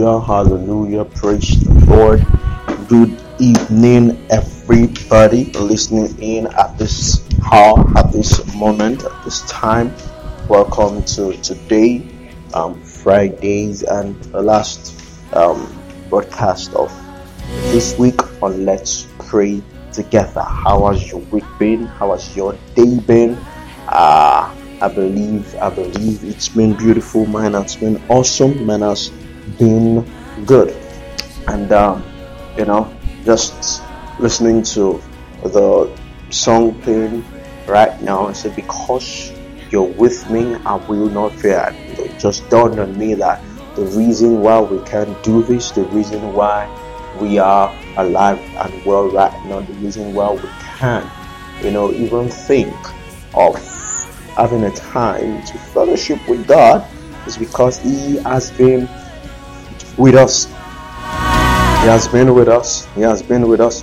Hallelujah, 0.00 0.24
hallelujah. 0.24 1.04
Praise 1.04 1.60
the 1.60 1.74
Lord. 1.84 2.24
Good 2.88 3.20
evening, 3.38 4.26
everybody 4.30 5.52
listening 5.52 6.18
in 6.22 6.46
at 6.46 6.78
this 6.78 7.20
hour, 7.52 7.84
at 7.98 8.10
this 8.10 8.40
moment, 8.54 9.04
at 9.04 9.24
this 9.24 9.42
time. 9.42 9.92
Welcome 10.48 11.04
to 11.04 11.36
today, 11.42 12.08
um, 12.54 12.80
Fridays, 12.82 13.82
and 13.82 14.16
the 14.32 14.40
last 14.40 15.04
um, 15.34 15.68
broadcast 16.08 16.72
of 16.72 16.90
this 17.70 17.98
week 17.98 18.22
on 18.42 18.64
Let's 18.64 19.06
Pray 19.18 19.62
Together. 19.92 20.40
How 20.40 20.90
has 20.90 21.10
your 21.10 21.20
week 21.28 21.44
been? 21.58 21.84
How 21.84 22.12
has 22.12 22.34
your 22.34 22.56
day 22.74 23.00
been? 23.00 23.34
Uh, 23.86 24.56
I 24.80 24.88
believe, 24.88 25.54
I 25.56 25.68
believe 25.68 26.24
it's 26.24 26.48
been 26.48 26.74
beautiful. 26.74 27.26
Mine 27.26 27.52
has 27.52 27.76
been 27.76 28.02
awesome. 28.08 28.64
Mine 28.64 28.80
has 28.80 29.12
been 29.58 30.08
good. 30.46 30.76
And, 31.48 31.72
um, 31.72 32.04
you 32.56 32.64
know, 32.64 32.94
just 33.24 33.82
listening 34.18 34.62
to 34.62 35.02
the 35.42 35.96
song 36.30 36.80
playing 36.82 37.24
right 37.66 38.00
now, 38.02 38.26
I 38.26 38.32
said, 38.32 38.56
because 38.56 39.32
you're 39.70 39.82
with 39.82 40.28
me, 40.30 40.54
I 40.66 40.74
will 40.74 41.08
not 41.08 41.32
fear. 41.32 41.68
It 41.72 42.18
just 42.18 42.48
dawned 42.50 42.78
on 42.78 42.98
me 42.98 43.14
that 43.14 43.42
the 43.76 43.84
reason 43.86 44.40
why 44.40 44.60
we 44.60 44.82
can 44.84 45.16
do 45.22 45.42
this, 45.44 45.70
the 45.70 45.84
reason 45.84 46.32
why 46.32 46.68
we 47.20 47.38
are 47.38 47.74
alive 47.96 48.38
and 48.38 48.84
well 48.84 49.08
right 49.10 49.32
now, 49.46 49.60
the 49.60 49.72
reason 49.74 50.14
why 50.14 50.32
we 50.32 50.48
can, 50.78 51.08
you 51.62 51.70
know, 51.70 51.92
even 51.92 52.28
think 52.28 52.74
of 53.34 53.54
having 54.36 54.64
a 54.64 54.70
time 54.72 55.44
to 55.44 55.58
fellowship 55.58 56.18
with 56.28 56.46
God 56.46 56.86
is 57.26 57.36
because 57.38 57.78
He 57.78 58.16
has 58.18 58.50
been 58.52 58.88
with 59.96 60.14
us. 60.14 60.46
He 60.46 61.86
has 61.86 62.08
been 62.08 62.34
with 62.34 62.48
us. 62.48 62.86
He 62.94 63.00
has 63.02 63.22
been 63.22 63.48
with 63.48 63.60
us. 63.60 63.82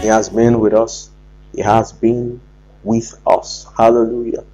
He 0.00 0.06
has 0.08 0.28
been 0.28 0.60
with 0.60 0.74
us. 0.74 1.10
He 1.54 1.60
has 1.60 1.92
been 1.92 2.40
with 2.84 3.14
us. 3.26 3.66
Hallelujah. 3.76 4.44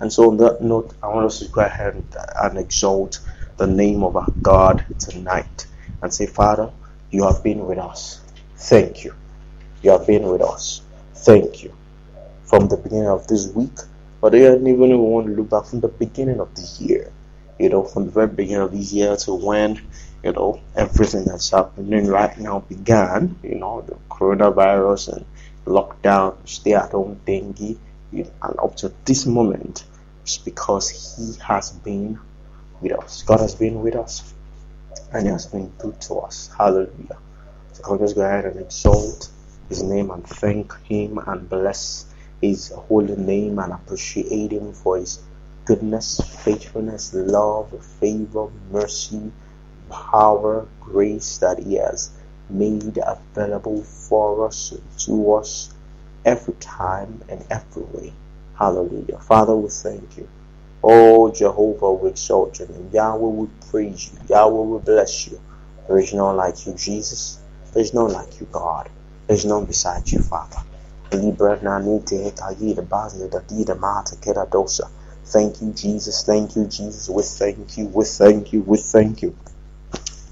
And 0.00 0.12
so, 0.12 0.30
on 0.30 0.36
that 0.38 0.60
note, 0.60 0.94
I 1.02 1.08
want 1.08 1.26
us 1.26 1.38
to 1.38 1.48
go 1.48 1.60
ahead 1.60 1.94
and, 2.42 2.58
exalt 2.58 3.20
the 3.56 3.66
name 3.66 4.02
of 4.02 4.16
our 4.16 4.30
God 4.42 4.84
tonight 4.98 5.66
and 6.02 6.12
say, 6.12 6.26
Father, 6.26 6.72
you 7.10 7.24
have 7.24 7.42
been 7.44 7.66
with 7.66 7.78
us. 7.78 8.20
Thank 8.56 9.04
you. 9.04 9.14
You 9.82 9.92
have 9.92 10.06
been 10.06 10.24
with 10.24 10.42
us. 10.42 10.82
Thank 11.14 11.62
you. 11.62 11.72
From 12.44 12.68
the 12.68 12.76
beginning 12.76 13.08
of 13.08 13.26
this 13.28 13.46
week, 13.48 13.78
but 14.20 14.34
even 14.34 14.66
if 14.66 14.78
we 14.78 14.88
want 14.94 15.26
to 15.28 15.32
look 15.34 15.50
back 15.50 15.66
from 15.66 15.80
the 15.80 15.88
beginning 15.88 16.40
of 16.40 16.54
the 16.54 16.84
year, 16.84 17.12
you 17.62 17.68
know, 17.68 17.84
from 17.84 18.06
the 18.06 18.10
very 18.10 18.26
beginning 18.26 18.60
of 18.60 18.72
this 18.72 18.92
year 18.92 19.14
to 19.14 19.32
when, 19.32 19.80
you 20.24 20.32
know, 20.32 20.60
everything 20.74 21.24
that's 21.24 21.50
happening 21.50 22.08
right 22.08 22.36
now 22.36 22.58
began, 22.58 23.38
you 23.40 23.54
know, 23.54 23.82
the 23.82 23.94
coronavirus 24.10 25.12
and 25.12 25.24
lockdown, 25.64 26.36
stay 26.44 26.72
at 26.72 26.90
home 26.90 27.20
thingy, 27.24 27.78
you 28.10 28.24
know, 28.24 28.30
and 28.42 28.58
up 28.58 28.74
to 28.74 28.92
this 29.04 29.26
moment, 29.26 29.84
it's 30.22 30.38
because 30.38 30.90
He 31.16 31.40
has 31.40 31.70
been 31.70 32.18
with 32.80 32.98
us. 32.98 33.22
God 33.22 33.38
has 33.38 33.54
been 33.54 33.80
with 33.80 33.94
us 33.94 34.34
and 35.12 35.24
He 35.24 35.32
has 35.32 35.46
been 35.46 35.68
good 35.78 36.00
to 36.00 36.14
us. 36.14 36.50
Hallelujah. 36.58 37.16
So 37.74 37.84
I'll 37.84 37.98
just 37.98 38.16
go 38.16 38.22
ahead 38.22 38.44
and 38.44 38.58
exalt 38.58 39.30
His 39.68 39.84
name 39.84 40.10
and 40.10 40.26
thank 40.26 40.76
Him 40.82 41.18
and 41.18 41.48
bless 41.48 42.06
His 42.40 42.70
holy 42.70 43.14
name 43.14 43.60
and 43.60 43.72
appreciate 43.72 44.50
Him 44.50 44.72
for 44.72 44.96
His 44.96 45.20
goodness, 45.64 46.20
faithfulness, 46.44 47.14
love, 47.14 47.70
favor, 48.00 48.48
mercy, 48.70 49.30
power, 49.90 50.66
grace 50.80 51.38
that 51.38 51.58
He 51.58 51.74
has 51.74 52.10
made 52.50 52.98
available 52.98 53.82
for 53.82 54.46
us, 54.46 54.74
to 54.98 55.34
us, 55.34 55.72
every 56.24 56.54
time 56.54 57.22
and 57.28 57.44
every 57.50 57.82
way. 57.82 58.12
Hallelujah. 58.54 59.18
Father, 59.18 59.54
we 59.56 59.68
thank 59.68 60.16
you. 60.16 60.28
Oh, 60.82 61.30
Jehovah, 61.30 61.92
we 61.92 62.10
exalt 62.10 62.58
your 62.58 62.68
name. 62.68 62.90
Yahweh, 62.92 63.28
we 63.28 63.48
praise 63.70 64.10
you. 64.12 64.18
Yahweh, 64.28 64.62
we 64.62 64.78
bless 64.80 65.28
you. 65.28 65.40
There 65.86 65.98
is 65.98 66.12
none 66.12 66.36
like 66.36 66.66
you, 66.66 66.74
Jesus. 66.74 67.38
There 67.72 67.82
is 67.82 67.94
none 67.94 68.12
like 68.12 68.40
you, 68.40 68.48
God. 68.50 68.90
There 69.26 69.36
is 69.36 69.44
none 69.44 69.64
beside 69.64 70.10
you, 70.10 70.18
Father. 70.20 70.58
Thank 75.32 75.62
you, 75.62 75.72
Jesus. 75.72 76.24
Thank 76.24 76.56
you, 76.56 76.66
Jesus. 76.66 77.08
We 77.08 77.22
thank 77.22 77.78
you. 77.78 77.86
We 77.86 78.04
thank 78.04 78.52
you. 78.52 78.62
We 78.62 78.78
thank 78.78 79.22
you. 79.22 79.36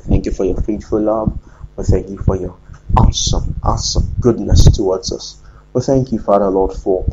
Thank 0.08 0.26
you 0.26 0.32
for 0.32 0.44
your 0.44 0.60
faithful 0.62 1.00
love. 1.02 1.38
We 1.76 1.84
thank 1.84 2.10
you 2.10 2.18
for 2.18 2.36
your 2.36 2.58
awesome, 2.96 3.56
awesome 3.62 4.12
goodness 4.20 4.64
towards 4.70 5.12
us. 5.12 5.42
We 5.72 5.82
thank 5.82 6.12
you, 6.12 6.18
Father 6.18 6.48
Lord, 6.50 6.74
for 6.74 7.08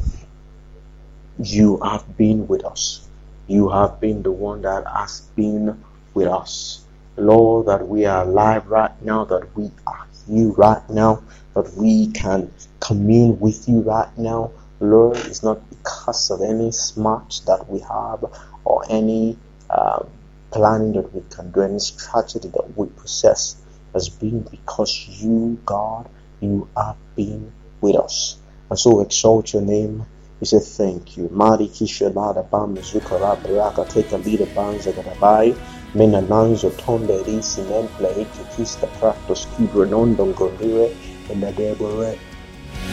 you 1.39 1.79
have 1.83 2.17
been 2.17 2.47
with 2.47 2.65
us. 2.65 3.07
You 3.47 3.69
have 3.69 3.99
been 4.01 4.23
the 4.23 4.31
one 4.31 4.63
that 4.63 4.85
has 4.87 5.21
been 5.35 5.83
with 6.13 6.27
us. 6.27 6.85
Lord, 7.17 7.67
that 7.67 7.87
we 7.87 8.05
are 8.05 8.23
alive 8.23 8.67
right 8.67 9.01
now, 9.03 9.25
that 9.25 9.55
we 9.55 9.71
are 9.87 10.07
you 10.27 10.53
right 10.53 10.87
now, 10.89 11.23
that 11.55 11.73
we 11.75 12.07
can 12.11 12.51
commune 12.79 13.39
with 13.39 13.67
you 13.69 13.81
right 13.81 14.15
now. 14.17 14.51
Lord, 14.79 15.17
it's 15.17 15.43
not 15.43 15.67
because 15.69 16.29
of 16.29 16.41
any 16.41 16.71
smart 16.71 17.41
that 17.47 17.67
we 17.69 17.79
have 17.79 18.23
or 18.63 18.83
any 18.89 19.37
um, 19.69 20.07
planning 20.51 20.93
that 20.93 21.13
we 21.13 21.21
can 21.29 21.51
do, 21.51 21.61
any 21.61 21.79
strategy 21.79 22.47
that 22.49 22.77
we 22.77 22.87
possess 22.87 23.55
has 23.93 24.09
been 24.09 24.41
because 24.41 25.07
you, 25.21 25.59
God, 25.65 26.07
you 26.41 26.67
have 26.77 26.97
been 27.15 27.51
with 27.81 27.95
us. 27.95 28.37
And 28.69 28.77
so 28.77 29.01
exalt 29.01 29.53
your 29.53 29.63
name. 29.63 30.05
We 30.39 30.45
say 30.45 30.59
thank 30.59 31.17
you. 31.17 31.29
Mari 31.31 31.67
kisha 31.67 32.13
lada 32.13 32.43
bam 32.43 32.75
zukara 32.77 33.41
baraka 33.41 33.89
take 33.89 34.11
a 34.11 34.17
leader 34.17 34.45
banza 34.45 34.91
gadabai. 34.93 35.57
Mena 35.95 36.21
nanzo 36.21 36.69
tonde 36.77 37.23
risi 37.25 37.61
nemple 37.63 38.13
hiki 38.13 38.43
kista 38.55 38.87
practos 38.99 39.47
kibra 39.55 39.87
nondon 39.89 40.33
gondire 40.33 40.95
in 41.31 41.39
the 41.39 41.51
debore. 41.53 42.17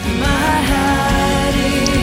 Nke 0.05 1.14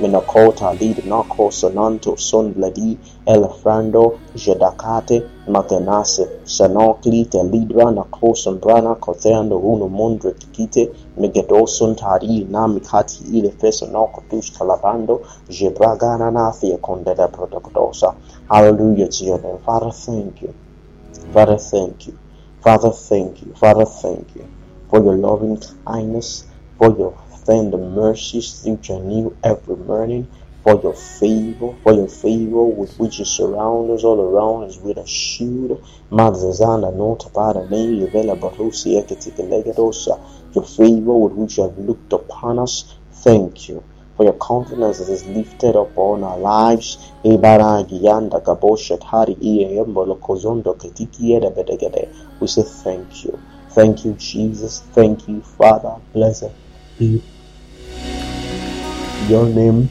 lead 0.00 1.04
nako 1.04 1.50
sonanto 1.50 2.16
son 2.16 2.52
bladi 2.54 2.98
elefrando 3.26 4.18
jedakate 4.34 5.22
magenase 5.46 6.28
sanokli 6.44 7.24
te 7.24 7.42
lidra 7.42 7.90
na 7.90 8.04
koson 8.04 8.58
brana 8.60 8.94
kotheando 8.94 9.58
uno 9.58 9.88
mondre 9.88 10.32
kikite 10.32 10.90
megedoson 11.16 11.94
tari 11.96 12.46
na 12.50 12.68
mikati 12.68 13.24
ile 13.32 13.50
feso 13.50 13.86
noko 13.86 14.22
tush 14.30 14.52
kalabando 14.58 15.20
jebragana 15.48 16.30
na 16.30 16.52
fia 16.52 16.78
kondeda 16.78 17.28
protokodosa 17.28 18.14
hallelujah 18.48 19.08
to 19.08 19.24
your 19.24 19.40
name. 19.40 19.58
Father 19.64 19.90
thank 19.92 20.42
you. 20.42 20.54
Father 21.32 21.58
thank 21.58 22.06
you. 22.06 22.14
Father 22.60 22.90
thank 22.90 23.42
you. 23.42 23.54
Father 23.54 23.86
thank 23.86 24.36
you 24.36 24.44
for 24.90 25.02
your 25.04 25.16
loving 25.16 25.58
kindness 25.86 26.46
for 26.78 26.96
your 26.98 27.12
tender 27.46 27.78
mercies 27.78 28.62
which 28.64 28.90
are 28.90 29.00
new 29.00 29.36
every 29.44 29.76
morning, 29.76 30.28
for 30.62 30.80
your 30.82 30.94
favor, 30.94 31.74
for 31.82 31.92
your 31.92 32.08
favor 32.08 32.64
with 32.64 32.94
which 32.98 33.18
you 33.18 33.24
surround 33.24 33.90
us 33.90 34.04
all 34.04 34.20
around 34.20 34.64
us 34.64 34.78
with 34.78 34.98
a 34.98 35.06
shield. 35.06 35.84
Mazazana 36.10 36.94
nota 36.96 37.28
para 37.30 37.64
me 37.68 38.06
vela 38.06 38.36
barusi 38.36 38.96
eketikelegadosa. 38.96 40.20
Your 40.54 40.64
favor 40.64 41.16
with 41.18 41.32
which 41.34 41.58
you 41.58 41.64
have 41.64 41.78
looked 41.78 42.12
upon 42.12 42.58
us. 42.60 42.96
Thank 43.12 43.68
you. 43.68 43.84
For 44.16 44.24
your 44.24 44.34
confidence 44.34 44.98
that 44.98 45.12
is 45.12 45.26
lifted 45.26 45.76
upon 45.76 46.24
our 46.24 46.38
lives. 46.38 47.12
We 47.24 47.36
say 52.48 52.62
thank 52.84 53.24
you. 53.24 53.40
Thank 53.70 54.04
you, 54.04 54.14
Jesus. 54.14 54.80
Thank 54.92 55.28
you, 55.28 55.42
Father. 55.42 55.96
Blessed 56.12 56.52
be 56.98 57.22
your 59.28 59.48
name. 59.48 59.90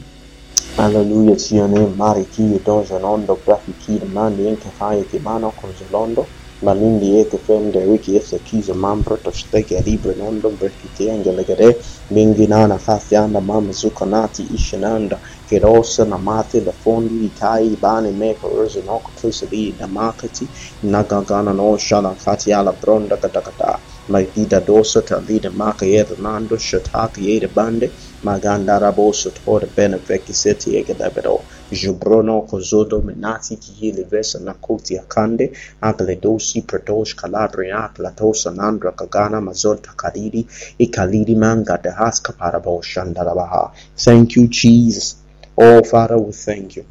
Alleluia 0.78 1.36
to 1.36 1.54
your 1.56 1.68
name, 1.68 1.96
mighty 1.96 2.26
King, 2.26 2.58
Dojonondo, 2.60 3.44
Braffi 3.44 3.78
Kid, 3.78 4.02
Mandi, 4.10 4.44
Enke 4.44 4.74
Fire, 4.74 5.04
Kimano, 5.04 5.54
Conzolondo, 5.54 6.32
Malindi, 6.64 7.20
Eke 7.20 7.38
Fem, 7.44 7.72
The 7.72 7.86
Wiki, 7.86 8.16
Ese 8.16 8.40
Kizo, 8.42 8.74
Mambro, 8.74 9.22
Tosteke, 9.22 9.84
Libre, 9.86 10.16
Nondo, 10.16 10.50
Brefiti, 10.56 11.10
Angela 11.10 11.44
Gere, 11.44 11.74
Minginana, 12.10 12.80
Fazianda, 12.82 13.40
Mamma, 13.44 13.70
Zuconati, 13.72 14.48
Ishinanda, 14.52 15.20
na 15.52 16.16
Namate, 16.18 16.64
la 16.64 16.72
Fondi, 16.72 17.18
Vitai, 17.20 17.78
Bani, 17.78 18.12
Meko, 18.12 18.50
Urzinok, 18.50 19.14
Tusadi, 19.14 19.76
Namakati, 19.78 20.48
Nagagana, 20.84 21.54
No, 21.54 21.76
Shana, 21.76 22.16
Fatiala, 22.20 22.80
Bronda, 22.80 23.18
Gadagada. 23.18 23.80
Maidida 24.08 24.60
dosa 24.60 25.02
talida 25.02 25.50
maka 25.50 25.86
yeda 25.86 26.16
nando 26.18 26.56
shataki 26.56 27.24
yeda 27.28 27.48
bande. 27.48 27.92
Magandara 28.22 28.92
boso 28.94 29.30
tore 29.30 29.66
bene 29.66 29.98
veki 29.98 30.34
seti 30.34 30.76
egedabero. 30.76 31.44
Jubrono 31.72 32.42
kozodo 32.46 33.00
menati 33.00 33.56
ki 33.56 33.72
hili 33.72 34.04
vesa 34.04 34.38
na 34.40 34.54
koti 34.54 34.98
akande. 34.98 35.52
Agle 35.82 36.16
dosi 36.20 36.62
pradosh 36.62 37.16
calabria 37.16 37.90
platosa 37.94 38.50
nandra 38.54 38.92
kagana 38.92 39.40
mazol 39.40 39.78
takariri. 39.80 40.46
Ikaliri 40.78 41.34
manga 41.36 41.78
de 41.82 41.90
haska 41.90 42.32
parabo 42.32 42.82
shandarabaha. 42.82 43.72
Thank 43.96 44.36
you, 44.36 44.48
Jesus. 44.48 45.16
Oh, 45.56 45.82
Father, 45.82 46.18
we 46.18 46.32
thank 46.32 46.76
you. 46.76 46.84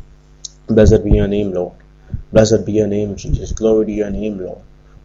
Blessed 0.68 1.04
be 1.04 1.12
your 1.12 1.28
name, 1.28 1.52
Lord. 1.54 1.74
Blessed 2.32 2.66
be 2.66 2.72
your 2.74 2.88
name, 2.88 3.16
Jesus. 3.16 3.52
Glory 3.52 3.86
to 3.86 3.92
your 3.92 4.10
name, 4.10 4.40
Lord. 4.40 4.62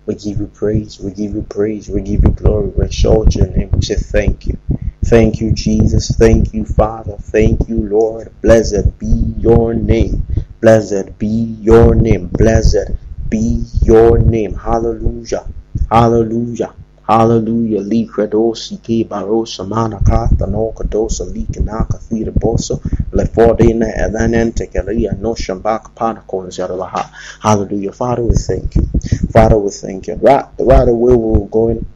We 0.09 0.15
give 0.15 0.41
you 0.41 0.47
praise. 0.47 0.99
We 0.99 1.11
give 1.11 1.35
you 1.35 1.43
praise. 1.43 1.91
We 1.91 2.01
give 2.01 2.25
you 2.25 2.31
glory. 2.31 2.69
We 2.69 2.87
exalt 2.87 3.35
your 3.37 3.47
name. 3.49 3.69
We 3.73 3.83
say 3.83 3.97
thank 3.97 4.47
you. 4.47 4.57
Thank 5.05 5.39
you, 5.39 5.53
Jesus. 5.53 6.17
Thank 6.17 6.55
you, 6.55 6.65
Father. 6.65 7.19
Thank 7.19 7.69
you, 7.69 7.87
Lord. 7.87 8.33
Blessed 8.41 8.99
be 8.99 9.35
your 9.37 9.75
name. 9.75 10.27
Blessed 10.63 11.19
be 11.19 11.59
your 11.61 11.95
name. 11.95 12.29
Blessed 12.29 12.93
be 13.29 13.63
your 13.83 14.19
name. 14.19 14.55
Hallelujah. 14.55 15.47
Hallelujah. 15.91 16.73
Hallelujah. 17.09 17.81
Likredosi 17.81 18.77
ke 18.83 19.09
barosa 19.09 19.65
manakata 19.65 20.47
no 20.47 20.73
kadosa 20.77 21.25
likanaka 21.25 21.99
thira 21.99 22.33
boso 22.33 22.83
lefordina 23.13 23.89
elanente 23.97 24.67
kalia 24.71 25.19
no 25.19 25.33
shambak 25.35 25.95
panakon 25.97 26.51
zarabaha. 26.51 27.11
Hallelujah. 27.41 27.93
Father, 27.93 28.23
we 28.23 28.35
thank 28.35 28.77
you. 28.77 28.87
Father, 29.33 29.59
we 29.59 29.71
thank 29.71 30.07
you. 30.07 30.17
Right, 30.17 30.45
right 30.59 30.89
away 30.89 31.17
we're 31.17 31.47
going 31.47 31.87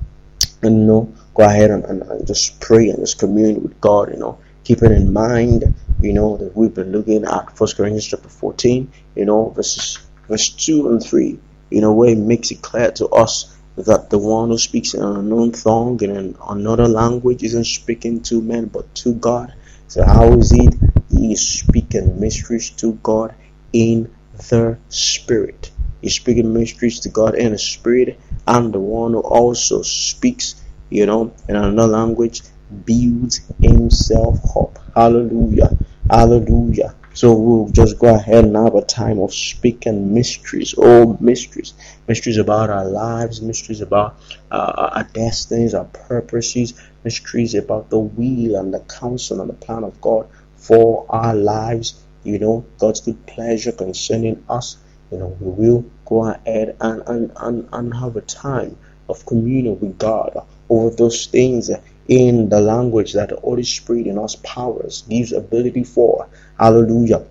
and 0.62 0.81
you 0.81 0.87
know, 0.87 1.12
go 1.35 1.45
ahead 1.45 1.71
and, 1.71 1.85
and, 1.85 2.02
and 2.02 2.26
just 2.26 2.59
pray 2.61 2.88
and 2.88 3.00
just 3.00 3.19
commune 3.19 3.62
with 3.62 3.81
God, 3.83 4.11
you 4.12 4.19
know, 4.19 4.38
keeping 4.64 4.92
in 4.92 5.12
mind, 5.12 5.75
you 6.00 6.14
know, 6.14 6.38
that 6.38 6.57
we've 6.57 6.73
been 6.73 6.92
looking 6.92 7.25
at 7.25 7.54
First 7.57 7.76
Corinthians 7.76 8.07
chapter 8.07 8.28
14, 8.28 8.90
you 9.16 9.25
know, 9.26 9.50
verses 9.50 9.99
verse 10.28 10.49
2 10.49 10.88
and 10.88 11.02
3, 11.02 11.38
you 11.71 11.81
know, 11.83 11.92
where 11.92 12.11
it 12.11 12.19
makes 12.19 12.50
it 12.50 12.62
clear 12.62 12.90
to 12.92 13.09
us 13.09 13.52
that 13.76 14.11
the 14.11 14.19
one 14.19 14.50
who 14.50 14.59
speaks 14.59 14.95
in 14.95 15.02
an 15.02 15.17
unknown 15.17 15.52
tongue 15.52 16.00
in 16.02 16.37
another 16.49 16.88
language 16.88 17.43
isn't 17.43 17.64
speaking 17.64 18.21
to 18.23 18.41
men 18.43 18.67
but 18.67 18.95
to 18.95 19.14
God. 19.14 19.55
So 19.88 20.05
how 20.05 20.38
is 20.38 20.52
it 20.52 20.75
he 21.11 21.33
is 21.33 21.47
speaking 21.47 22.21
mysteries 22.21 22.71
to 22.71 22.93
God 23.02 23.35
in 23.73 24.14
the 24.49 24.79
spirit? 24.88 25.71
He's 26.00 26.14
speaking 26.14 26.52
mysteries 26.52 27.00
to 27.00 27.09
God 27.09 27.35
in 27.35 27.52
the 27.52 27.59
spirit, 27.59 28.19
and 28.47 28.73
the 28.73 28.81
one 28.81 29.12
who 29.12 29.21
also 29.21 29.83
speaks, 29.83 30.61
you 30.91 31.07
know, 31.07 31.33
in 31.49 31.57
another 31.57 31.93
language 31.93 32.43
builds 32.85 33.41
himself 33.62 34.38
up. 34.57 34.79
Hallelujah. 34.95 35.76
Hallelujah. 36.11 36.95
So 37.14 37.35
we'll 37.35 37.69
just 37.69 37.99
go 37.99 38.14
ahead 38.14 38.45
and 38.45 38.57
have 38.57 38.75
a 38.75 38.83
time 38.83 39.19
of 39.21 39.35
speaking 39.35 40.14
mysteries, 40.14 40.73
all 40.75 41.16
mysteries, 41.21 41.75
mysteries 42.09 42.38
about 42.38 42.71
our 42.71 42.87
lives, 42.87 43.42
mysteries 43.42 43.83
about 43.83 44.16
uh, 44.50 44.90
our 44.95 45.04
destinies, 45.04 45.75
our 45.75 45.85
purposes, 45.85 46.75
mysteries 47.04 47.54
about 47.54 47.90
the 47.90 47.99
will 47.99 48.57
and 48.57 48.73
the 48.73 48.81
counsel 48.81 49.40
and 49.40 49.50
the 49.50 49.54
plan 49.54 49.85
of 49.85 50.00
God 50.00 50.26
for 50.57 51.04
our 51.11 51.35
lives. 51.35 52.00
You 52.25 52.38
know, 52.38 52.64
God's 52.78 53.00
good 53.00 53.26
pleasure 53.26 53.73
concerning 53.73 54.45
us. 54.49 54.78
You 55.11 55.19
know, 55.19 55.37
we 55.40 55.69
will 55.69 55.85
go 56.07 56.25
ahead 56.25 56.76
and, 56.81 57.02
and, 57.07 57.33
and, 57.37 57.69
and 57.73 57.95
have 57.95 58.16
a 58.16 58.23
time 58.23 58.78
of 59.09 59.26
communion 59.26 59.78
with 59.81 59.99
God 59.99 60.38
over 60.71 60.95
those 60.95 61.26
things 61.26 61.71
in 62.09 62.49
the 62.49 62.61
language 62.61 63.12
that 63.12 63.28
the 63.28 63.37
Holy 63.37 63.62
Spirit 63.62 64.07
in 64.07 64.19
us 64.19 64.37
powers, 64.37 65.02
gives 65.09 65.33
ability 65.33 65.85
for. 65.85 66.28
Hallelujah. 66.62 67.26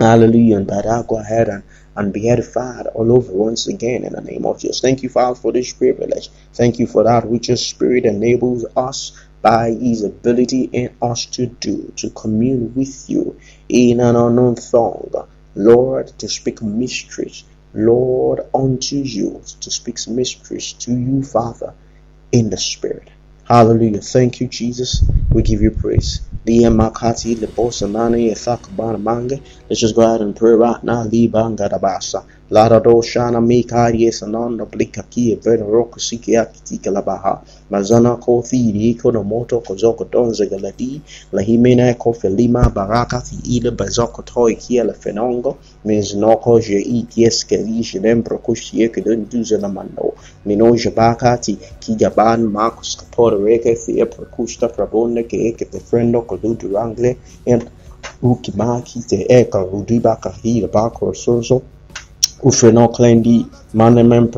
Hallelujah. 0.00 0.56
And 0.56 0.66
that, 0.66 1.06
go 1.06 1.18
ahead 1.20 1.48
and, 1.48 1.62
and 1.94 2.12
be 2.12 2.28
edified 2.28 2.88
all 2.88 3.12
over 3.12 3.32
once 3.32 3.68
again 3.68 4.02
in 4.02 4.14
the 4.14 4.20
name 4.20 4.44
of 4.46 4.58
Jesus. 4.58 4.80
Thank 4.80 5.04
you, 5.04 5.08
Father, 5.08 5.36
for 5.36 5.52
this 5.52 5.72
privilege. 5.72 6.28
Thank 6.54 6.80
you 6.80 6.88
for 6.88 7.04
that 7.04 7.24
which 7.28 7.46
your 7.46 7.56
Spirit 7.56 8.04
enables 8.04 8.64
us 8.76 9.12
by 9.42 9.70
His 9.70 10.02
ability 10.02 10.70
in 10.72 10.92
us 11.00 11.26
to 11.26 11.46
do, 11.46 11.92
to 11.98 12.10
commune 12.10 12.74
with 12.74 13.08
you 13.08 13.38
in 13.68 14.00
an 14.00 14.16
unknown 14.16 14.56
tongue. 14.56 15.28
Lord, 15.54 16.08
to 16.18 16.28
speak 16.28 16.60
mysteries. 16.60 17.44
Lord, 17.74 18.40
unto 18.52 18.96
you, 18.96 19.40
to 19.60 19.70
speak 19.70 19.98
mysteries 20.08 20.72
to 20.72 20.90
you, 20.92 21.22
Father, 21.22 21.74
in 22.32 22.50
the 22.50 22.58
Spirit. 22.58 23.06
Hallelujah. 23.44 24.00
Thank 24.00 24.40
you, 24.40 24.48
Jesus. 24.48 25.04
We 25.30 25.42
give 25.42 25.62
you 25.62 25.70
praise. 25.70 26.22
Let's 26.46 27.22
just 29.80 29.96
go 29.96 30.02
ahead 30.02 30.20
and 30.20 30.36
pray 30.36 30.52
right 30.52 30.84
now. 30.84 31.04
Li 31.04 31.26
banga 31.26 31.70
da 31.70 31.78
basa. 31.78 32.22
Larado 32.50 33.02
shana 33.02 33.40
mikari 33.40 34.12
sanando 34.12 34.66
blika 34.66 35.02
kia 35.08 35.36
vena 35.36 35.64
roku 35.64 35.98
siki 35.98 36.36
akitika 36.36 36.90
labaha. 36.90 37.40
Mazana 37.70 38.20
ko 38.20 38.42
thiri 38.42 38.90
iko 38.94 39.10
no 39.10 39.24
moto 39.24 39.60
ko 39.60 39.74
zoko 39.74 40.04
donze 40.04 40.46
galadi. 40.50 41.00
La 41.32 41.40
himena 41.40 41.94
ko 41.98 42.12
felima 42.12 42.68
baraka 42.74 43.22
fi 43.22 43.36
ile 43.56 43.70
bazoko 43.70 44.22
toi 44.22 44.54
kia 44.54 44.84
la 44.84 44.92
fenongo. 44.92 45.56
minzinoko 45.84 46.58
je 46.66 46.78
igies 46.98 47.44
kerishe 47.48 47.98
lembro 48.04 48.38
kushie 48.38 48.88
kidon 48.88 49.26
duze 49.30 49.56
na 49.58 49.68
mano 49.68 50.12
mino 50.46 50.76
jabakati 50.76 51.58
kigaban 51.80 52.40
marcus 52.56 52.96
kapora 52.96 53.36
reke 53.46 53.74
fie 53.76 54.04
prokushta 54.04 54.68
prabonne 54.68 55.22
ke 55.28 55.36
eke 55.48 55.64
te 55.64 55.78
friendo 55.80 56.22
kodudu 56.22 56.72
rangle 56.74 57.16
and 57.46 57.70
ukimaki 58.22 59.00
te 59.08 59.18
eka 59.28 59.60
rudiba 59.70 60.16
kahira 60.16 60.68
bako 60.68 61.14
sorso 61.14 61.62
ufreno 62.42 62.88
klendi 62.88 63.46
ma 63.74 63.88
nemmeno 63.88 64.28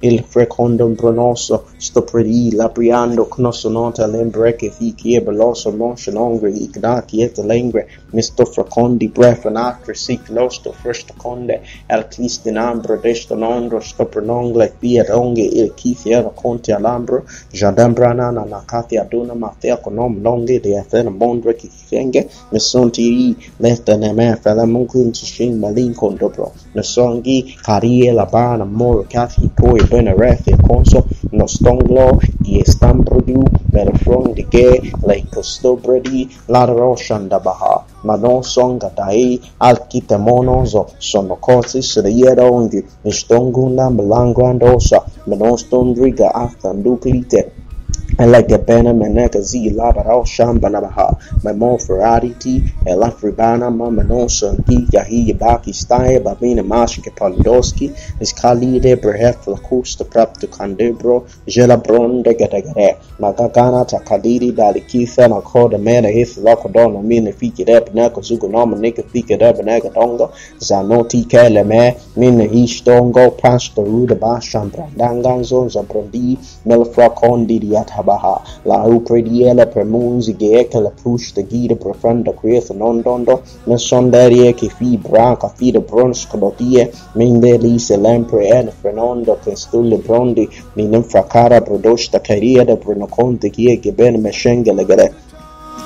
il 0.00 0.24
frecondum 0.26 0.94
pronosso, 0.94 1.66
stopredi 1.76 2.54
labriando 2.54 3.26
cnosonota 3.26 4.06
lembre 4.06 4.56
che 4.56 4.70
fichi 4.70 5.14
e 5.14 5.22
beloso 5.22 5.72
monsce 5.72 6.10
longre 6.10 6.50
ignati 6.50 7.22
et 7.22 7.38
lengre, 7.38 7.88
misto 8.10 8.44
frecondi 8.44 9.08
bref 9.08 9.46
anatre 9.46 9.94
sic 9.94 10.28
nosto 10.30 10.72
frustaconde, 10.72 11.60
desto 11.86 12.06
clistinambro 12.08 13.00
sto 13.12 13.80
stoprenongle 13.80 14.74
biet 14.78 15.08
onge 15.10 15.42
il 15.42 15.72
chifiero 15.74 16.32
conte 16.34 16.72
alambro, 16.72 17.24
jadembranana 17.50 18.44
nacati 18.44 18.96
aduna 18.96 19.34
matea 19.34 19.78
conom 19.78 20.20
longe 20.20 20.60
de 20.60 20.76
athena 20.78 21.10
mondre 21.10 21.56
chifenge, 21.56 22.28
missonti 22.50 23.28
i 23.28 23.36
letta 23.56 23.96
nemer 23.96 24.38
felemunclin 24.38 25.10
tishin 25.12 25.58
malincon 25.58 26.16
dobro, 26.16 26.52
nesongi 26.72 27.56
carie 27.62 28.09
la 28.12 28.22
Habana, 28.22 28.64
Morocat, 28.64 29.36
Hipói, 29.38 29.80
e 30.44 30.56
Conso, 30.56 31.06
Nostonglo, 31.30 32.18
di 32.38 32.60
Estamprodu, 32.60 33.42
Belfron 33.70 34.32
de 34.32 34.46
Gay, 34.48 34.92
Le 35.06 35.24
Costobredi, 35.28 36.28
La 36.46 36.64
Roshan 36.64 37.28
da 37.28 37.38
Baha, 37.38 37.84
Manon 38.02 38.42
Songa 38.42 38.90
Dai, 38.94 39.40
Alkitemonozo, 39.58 40.88
Sonocotis, 40.98 42.00
Riero, 42.00 42.68
Mistongunam, 43.02 44.00
Languandosa, 44.08 45.04
Menostondriga, 45.26 46.32
Aftan 46.32 46.82
Duclite, 46.82 47.59
and 48.20 48.32
like 48.32 48.48
the 48.48 48.58
banner 48.58 48.92
maneka 48.92 49.40
zi 49.40 49.70
labara 49.70 50.14
shamba 50.26 50.68
labaha 50.68 51.06
my 51.42 51.52
mo 51.52 51.78
ferrari 51.78 52.34
ti 52.38 52.62
e 52.86 52.94
la 52.94 53.08
fribana 53.10 53.70
ma 53.74 53.88
manonso 53.88 54.50
ki 54.66 54.76
yahi 54.92 55.32
baki 55.32 55.72
stai 55.72 56.18
babina 56.26 56.62
mashke 56.62 57.10
paldoski 57.20 57.88
is 58.20 58.34
kalide 58.40 59.00
brehef 59.00 59.46
la 59.46 59.56
costa 59.56 60.04
prap 60.04 60.34
to 60.34 60.46
candebro 60.48 61.16
jela 61.46 61.78
bronde 61.82 62.32
gadagare 62.40 62.98
magagana 63.18 63.86
takadiri 63.92 64.52
dali 64.52 64.82
kitha 64.90 65.28
na 65.28 65.40
koda 65.40 65.78
mena 65.78 66.08
hif 66.08 66.36
lokodona 66.36 67.02
mine 67.02 67.32
fiki 67.32 67.64
rep 67.64 67.94
nako 67.94 68.20
zugo 68.20 68.48
noma 68.50 68.76
nika 68.76 69.02
fiki 69.02 69.36
rep 69.40 69.64
nega 69.64 69.88
dongo. 69.94 70.30
Zanoti 70.58 71.24
kele 71.24 71.64
me 71.64 71.96
mine 72.16 72.44
ishtongo 72.52 73.30
pastor 73.40 73.86
ruda 73.86 74.14
ba 74.14 74.40
shambra 74.40 74.86
danganzo 74.96 75.68
zabrondi 75.68 76.38
melfra 76.66 77.08
kondi 77.10 77.58
baha 78.10 78.42
la 78.62 78.82
uprediela 78.96 79.66
per 79.66 79.84
musiche 79.84 80.66
che 80.68 80.80
la 80.80 80.90
prusta 80.90 81.42
guida 81.42 81.76
per 81.76 81.94
franda 81.96 82.34
creata 82.34 82.74
non 82.74 83.00
dondo 83.00 83.42
la 83.64 83.76
sondaria 83.76 84.52
che 84.52 84.68
fi 84.68 84.96
branca 84.96 85.48
fi 85.48 85.70
de 85.70 85.80
bronz 85.80 86.26
bronsco 86.26 86.36
dotie 86.36 86.92
mende 87.12 87.56
lise 87.58 87.96
lempre 87.96 88.48
en 88.48 88.72
frenondo 88.80 89.38
che 89.42 89.56
stulle 89.56 89.96
brondi 89.96 90.48
mi 90.74 90.86
non 90.86 91.04
fracara 91.04 91.60
prodosta 91.60 92.20
caria 92.20 92.64
de 92.64 92.76
pronoconte 92.76 93.50
che 93.50 93.92
ben 93.94 94.20
me 94.20 94.30
scengele 94.30 94.84
gare 94.84 95.29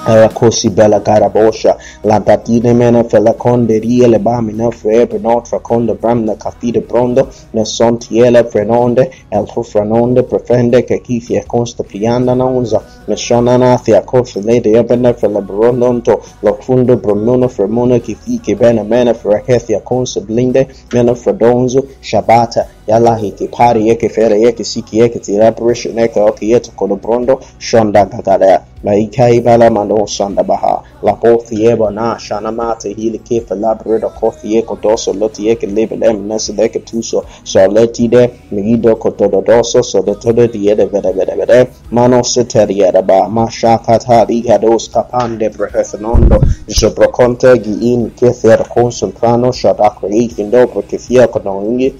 era 0.06 0.28
così 0.32 0.70
bella 0.70 1.00
cara 1.00 1.28
boscia, 1.28 1.76
l'antatine 2.02 2.72
mena 2.72 3.04
fella 3.04 3.34
conde 3.34 3.78
riele 3.78 4.18
bamina 4.18 4.70
frebe 4.70 5.18
nostra 5.18 5.58
conde 5.60 5.94
bramna 5.94 6.36
capite 6.36 6.80
prondo, 6.80 7.28
ne 7.50 7.64
son 7.64 7.98
tiele 7.98 8.44
frenonde, 8.44 9.10
el 9.28 9.44
tuo 9.46 9.62
frenonde 9.62 10.22
prefende 10.24 10.84
che 10.84 11.00
chi 11.00 11.20
fie 11.20 11.44
consta 11.46 11.82
pianda 11.82 12.34
na 12.34 12.44
unza, 12.44 12.82
ne 13.06 13.16
shonana 13.16 13.78
fia 13.78 14.02
corsa 14.02 14.40
ne 14.40 14.60
de 14.60 14.72
ebene 14.72 15.14
fella 15.14 15.40
brondonto, 15.40 16.22
lo 16.40 16.58
fundo 16.60 16.96
bromuna 16.96 17.48
fremuna 17.48 17.98
chi 17.98 18.16
fi 18.18 18.40
che 18.40 18.56
bene 18.56 18.82
mena 18.82 19.14
frecchia 19.14 19.80
consta 19.82 20.20
blinde, 20.20 20.68
mena 20.92 21.14
fredonzo, 21.14 21.86
shabata, 22.00 22.66
yalahi 22.86 23.30
kipari 23.32 23.88
yeke 23.88 24.08
fere 24.08 24.40
yeke 24.40 24.64
siki 24.64 24.98
yeke 24.98 25.18
tirapre 25.18 25.74
sheneke 25.74 26.20
oki 26.20 26.50
yetu 26.50 26.70
kodobrondo 26.72 27.40
shonda 27.58 28.04
gagadea 28.04 28.60
laikai 28.84 29.40
bala 29.40 29.70
mano 29.70 30.06
shanda 30.06 30.42
baha. 30.42 30.82
La 31.02 31.12
pothi 31.14 31.64
eba 31.66 31.90
na 31.90 32.18
shana 32.18 32.52
mate 32.52 32.92
hili 32.92 33.18
kefa 33.18 33.54
labreda 33.54 34.08
kothi 34.08 34.58
eko 34.58 34.76
doso 34.76 35.12
loti 35.12 35.46
yeke 35.46 35.66
level 35.66 36.04
em 36.04 36.28
nesileke 36.28 36.84
tuso. 36.84 37.24
So 37.44 37.66
leti 37.68 38.08
de 38.08 38.30
migido 38.52 38.96
kotododoso 38.96 39.82
so 39.82 40.02
detode 40.02 40.48
diede 40.52 40.84
vede 40.84 41.12
vede 41.12 41.34
vede 41.36 41.68
mano 41.90 42.22
seteriere 42.22 43.02
ba 43.06 43.28
ma 43.28 43.46
shakata 43.50 44.26
rigados 44.28 44.90
kapande 44.90 45.48
brehethanondo 45.48 46.40
jobrokonte 46.68 47.62
gi 47.64 47.92
in 47.92 48.10
kether 48.10 48.68
consultano 48.68 49.52
shadakre 49.52 50.12
ikindo 50.12 50.66
brokefia 50.66 51.26
kodongi 51.26 51.94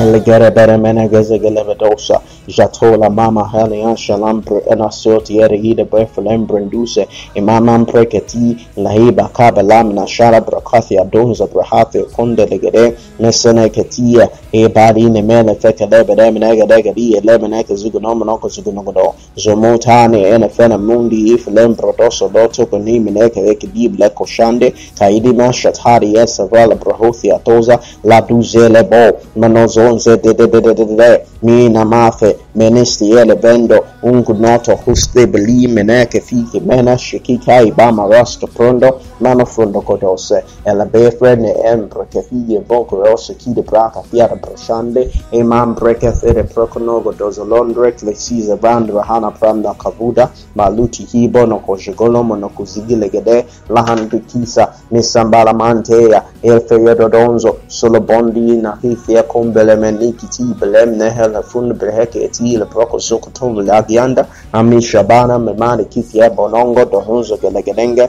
Legere 0.00 0.50
beremene 0.50 1.08
geze 1.08 1.38
gelevedosa, 1.38 2.20
jatola 2.48 3.08
mama 3.08 3.48
helian 3.52 3.96
shalambre 3.96 4.60
enasot 4.66 5.30
yere 5.30 5.56
ide 5.56 5.84
breflem 5.84 6.46
brinduse, 6.46 7.06
imamam 7.36 7.86
preketi, 7.86 8.58
laiba 8.76 9.28
kabelam 9.32 9.94
na 9.94 10.04
shara 10.04 10.40
brakathia 10.40 11.04
donza 11.04 11.46
brahathi 11.46 12.02
konde 12.12 12.44
legere, 12.44 12.96
mesene 13.20 13.70
ketia, 13.70 14.28
e 14.52 14.66
bari 14.68 15.04
ne 15.04 15.22
mele 15.22 15.54
feke 15.54 15.86
lebere 15.86 16.28
menega 16.32 16.66
degadi, 16.66 17.14
elemeneke 17.16 17.76
zugunomonoko 17.76 18.48
zugunogodo, 18.48 19.14
zomotane 19.36 20.22
ene 20.34 20.48
fena 20.48 20.76
mundi 20.76 21.34
if 21.34 21.46
lembrodoso 21.46 22.28
doto 22.32 22.66
kuni 22.66 22.98
meneke 22.98 23.46
ekidib 23.46 23.96
leko 24.00 24.26
shande, 24.26 24.74
taidima 24.98 25.52
shatari 25.52 26.16
esavala 26.16 26.74
brahothia 26.74 27.38
toza, 27.38 27.78
la 28.02 28.20
duze 28.20 28.68
bo, 28.90 29.20
manozo 29.36 29.83
Onze 29.84 30.16
Dedededede, 30.18 31.26
Mina 31.40 31.84
Mafe, 31.84 32.38
Menestiele, 32.52 33.34
Vendo, 33.34 33.84
Ungnoto, 34.00 34.80
Huste, 34.86 35.26
Beli, 35.28 35.66
Meneke, 35.66 36.20
Fiki, 36.20 36.60
Mena, 36.60 36.96
Shikika, 36.96 37.60
Ibama, 37.60 38.06
Rasta, 38.06 38.46
Prondo, 38.46 39.00
Mano 39.18 39.44
Frondo 39.44 39.82
Codose, 39.82 40.42
Ella 40.62 40.86
Befrene, 40.86 41.54
Embra, 41.62 42.06
che 42.08 42.22
figlie 42.22 42.56
invoco 42.56 43.02
rosse, 43.02 43.36
chi 43.36 43.52
di 43.52 43.60
braca, 43.60 44.02
fiara 44.08 44.36
brasciande, 44.36 45.10
e 45.28 45.42
man 45.42 45.74
breca 45.74 46.12
fede 46.12 46.44
proconogo 46.44 47.12
dozo 47.12 47.44
londrek, 47.44 48.00
le 48.02 48.14
sise 48.14 48.56
vandra 48.56 49.04
hana 49.06 49.30
pranda 49.32 49.74
cavuda, 49.76 50.30
ma 50.52 50.68
luci 50.70 51.06
hibo 51.10 51.44
no 51.44 51.60
coscegolomo 51.60 52.34
no 52.36 52.48
cusigile 52.48 53.10
gede, 53.10 53.44
la 53.66 53.84
handikisa, 53.84 54.72
missambala 54.88 55.52
mantea, 55.52 56.24
el 56.40 56.64
feriodo 56.66 57.08
donzo, 57.08 57.58
Solobondi 57.74 58.62
na 58.62 58.78
Hithiakum 58.82 59.52
Belemenikiti 59.52 60.44
Belem 60.60 60.96
Nehel 60.96 61.42
Fun 61.42 61.74
Breheketi 61.74 62.56
Leproko 62.56 63.00
Sokotum 63.00 63.66
Lagianda 63.66 64.28
Ami 64.52 64.76
Shabana 64.80 65.38
Memani 65.38 65.84
Kithia 65.86 66.30
Bonongo 66.30 66.84
Dohunzo 66.84 67.36
Gelegelenge 67.36 68.08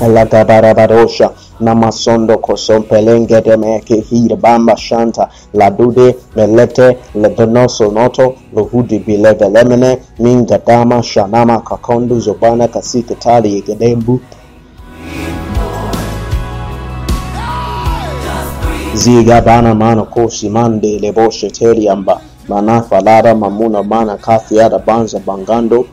Elagabarabarosha 0.00 1.30
na 1.60 1.74
masondo 1.74 2.38
kosompelenge 2.38 3.40
demeke 3.40 4.00
hir 4.00 4.36
bamba 4.36 4.76
shanta. 4.76 5.28
Ladude 5.54 6.14
melete 6.36 6.96
ledonoso 7.14 7.90
noto 7.90 8.34
luhudi 8.54 8.98
bilevelemene 8.98 9.98
mingadama 10.18 11.02
shanama 11.02 11.60
kakondu 11.60 12.20
zobana 12.20 12.68
kasiketali 12.68 13.54
yegedembu 13.54 14.20
ziga 18.96 19.40
bana 19.40 19.74
mana 19.74 20.02
kosi 20.02 20.48
mande 20.48 20.98
leboshe 20.98 21.50
teriamba 21.50 22.20
lara 23.04 23.34
mamuna 23.34 23.82
mana 23.82 24.16
kafiara 24.16 24.78
banza 24.78 25.18
bangando. 25.18 25.86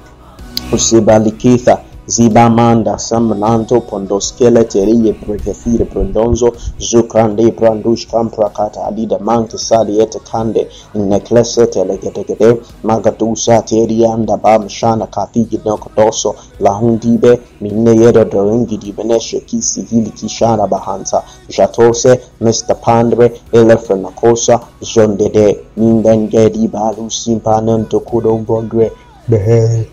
Usibalikitha 0.72 1.72
zibamanda 2.07 3.00
samnanto 3.00 3.81
pondoskele 3.81 4.63
teriye 4.63 5.13
prekefir 5.13 5.86
prendonzo 5.86 6.53
zukrande 6.79 7.51
brandush 7.51 8.07
kamprakata 8.07 8.86
alida 8.86 9.19
manke 9.19 9.57
saliete 9.57 10.19
kande 10.19 10.67
neklese 10.95 11.67
telegetegede 11.67 12.57
magadusa 12.83 13.62
terianda 13.62 14.38
bamshana 14.38 15.07
kathiginokotoso 15.07 16.36
lahundibe 16.60 17.39
mineyero 17.62 18.25
doringidibeneshe 18.25 19.39
kisihili 19.39 20.10
kishana 20.10 20.67
bahanta 20.67 21.24
jatose 21.50 22.19
mr 22.41 22.75
pandre 22.81 23.41
elefenakosa 23.51 24.60
zondede 24.81 25.60
mindengedibalusimpanento 25.77 28.00
kudombondwe 28.00 28.91
behere 29.27 29.88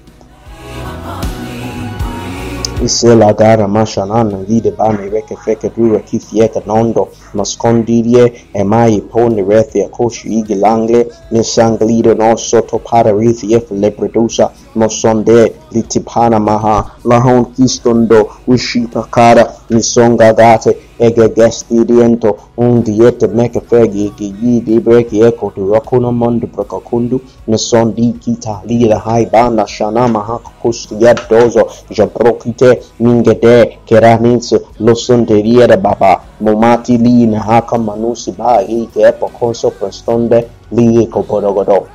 Isela 2.83 3.33
gara 3.35 3.69
mashana 3.69 4.25
na 4.25 4.39
lide 4.49 4.71
ba 4.71 4.91
me 4.93 5.11
reke 5.11 5.37
feke 5.37 5.69
dure 5.77 6.01
kifieka 6.01 6.63
nondo. 6.67 7.09
Mascondirie 7.35 8.33
emaye 8.55 9.01
pone 9.03 9.43
rethe 9.43 9.87
koshi 9.91 10.29
igi 10.41 10.55
langle. 10.55 11.05
Nisanglire 11.31 12.15
no 12.17 12.37
soto 12.37 12.79
para 12.79 13.13
rithie 13.13 13.61
lepredusa. 13.71 14.51
Mosonde 14.75 15.53
litipana 15.73 16.41
maha. 16.41 16.91
Lahon 17.05 17.45
kistondo 17.55 18.31
ushipa 18.49 19.03
kara 19.11 19.45
nisonga 19.71 20.33
gate 20.33 20.75
egregastiriento 21.01 22.37
indiretamente 22.59 23.61
fegi 23.61 24.13
que 24.17 24.27
yidibre 24.41 25.07
que 25.07 25.27
eco 25.27 25.51
tu 25.55 25.75
akuna 25.75 26.11
mandu 26.13 26.47
ne 26.93 27.19
neson 27.47 27.95
di 27.95 28.13
kita 28.13 28.63
lira 28.67 28.99
hai 28.99 29.27
bana 29.27 29.67
shana 29.67 30.09
mahak 30.09 30.45
kustiya 30.63 31.15
dozo 31.29 31.67
jabrokite 31.91 32.83
mingede 33.01 33.79
keramins 33.87 34.55
losunderiera 34.79 35.77
baba. 35.77 36.21
Momati 36.41 36.99
li 36.99 37.27
nahaka 37.27 37.79
manusi 37.79 38.33
ba 38.33 38.61
hi 38.61 38.89
que 38.93 39.01
epo 39.01 39.29
koso 39.29 39.71
prestonde 39.71 40.49
li 40.71 41.03
eco 41.03 41.23
porogodo 41.23 41.87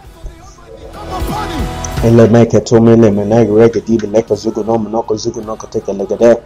ele 2.04 2.28
meke 2.28 2.60
tumele 2.62 3.12
menege 3.12 3.54
rege 3.56 3.82
dibe 3.82 4.08
leko 4.08 4.36
zugu 4.36 4.64
no 4.64 4.78
mnoko 4.78 5.16
zugu 5.16 5.42
noko 5.42 5.68
teke 5.68 5.94
legede. 5.94 6.38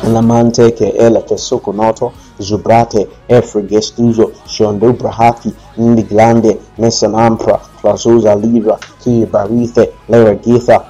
l'amante 0.00 0.72
che 0.72 0.92
è 0.92 1.08
la 1.08 1.20
tessoconoto, 1.22 2.12
zubrate 2.38 3.08
e 3.26 3.42
fregestuso, 3.42 4.32
shondo 4.44 4.92
brahati, 4.92 5.54
indi 5.74 6.04
glande, 6.06 6.58
mesanampra, 6.76 7.60
trasosa 7.80 8.34
livra, 8.34 8.78
chi 8.98 9.24
barite, 9.24 9.92
l'eragitha, 10.06 10.84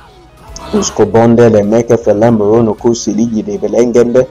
uscobonde, 0.73 1.49
le 1.49 1.63
meche 1.63 1.97
felembrono 1.97 2.75
cusi 2.75 3.15
ligi 3.15 3.43
di 3.43 3.59
velengende, 3.59 4.29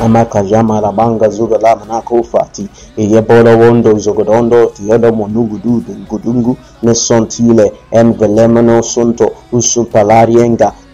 amaka 0.00 0.42
jama 0.42 0.80
rabanga 0.80 1.30
zuga 1.30 1.58
la 1.58 1.76
manako 1.76 2.22
fati 2.22 2.68
eye 2.96 3.22
bolo 3.22 3.56
wondo 3.56 3.96
zogodondo 3.96 4.72
tiyodo 4.74 5.12
monugudu 5.12 5.84
gudungu 6.08 6.56
ne 6.82 6.94
sontile 6.94 7.72
em 7.90 8.12
velemano 8.12 8.82
sonto 8.82 9.32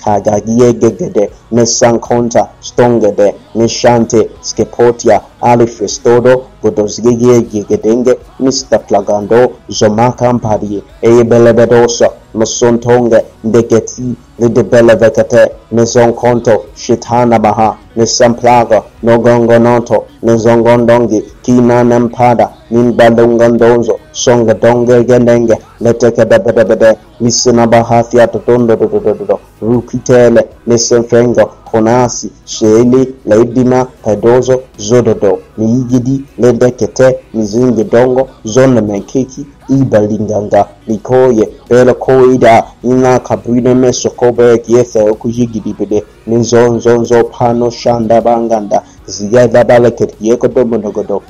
Kaggie 0.00 0.72
Gegede, 0.72 1.30
Messanconta, 1.52 2.48
Stongede, 2.60 3.34
Meshante, 3.54 4.30
Skepotia, 4.42 5.22
Ali 5.42 5.66
Frestodo, 5.66 6.46
Godosgege 6.62 7.42
Gegedenge, 7.42 8.16
Mr. 8.38 8.78
Plagando, 8.86 9.56
Zomakampadi, 9.68 10.82
Ebelebedosa, 11.02 12.08
Masontonge, 12.34 13.24
Degeti, 13.44 14.16
Lidebelevekate, 14.38 15.50
Mesonconto, 15.72 16.66
Shitanabaha, 16.74 17.76
Mesamplaga, 17.96 18.84
Nogongonoto, 19.02 20.06
Nezongondongi, 20.22 21.22
Kina 21.42 21.84
Nampada, 21.84 22.50
Nimbalungandonzo, 22.70 23.98
songa 24.22 24.54
donga 24.62 24.96
genenge 25.08 25.56
leteke 25.84 26.24
debe 26.30 26.52
debe 26.52 26.76
de 26.82 26.90
misinaba 27.20 27.78
hafiyata 27.90 28.38
dondo 28.46 28.76
do 28.76 28.86
do 28.86 29.00
do 29.00 29.24
do 29.28 29.36
rukitele 29.62 30.42
lesenfengo 30.66 31.44
konasi 31.70 32.30
sheli 32.44 33.14
laidima 33.26 33.84
pedozo 34.04 34.60
zododo 34.78 35.38
miyigidi 35.58 36.24
lendekete 36.38 37.18
mizingi 37.34 37.84
dongo 37.84 38.28
zonna 38.44 38.80
menkiki 38.80 39.46
ibalinganga 39.68 40.66
likoye 40.88 41.48
bela 41.68 41.94
koida 41.94 42.64
ina 42.82 43.18
kabrine 43.18 43.74
mesokobe 43.74 44.58
kiese 44.58 45.00
okujigidibide 45.12 46.04
ni 46.26 46.42
zon 46.42 46.80
zon 46.80 47.04
zopano 47.04 47.70
shanda 47.70 48.20
banganda 48.20 48.82
ziyadabalaket 49.06 50.10
yekodomonogodo 50.20 51.22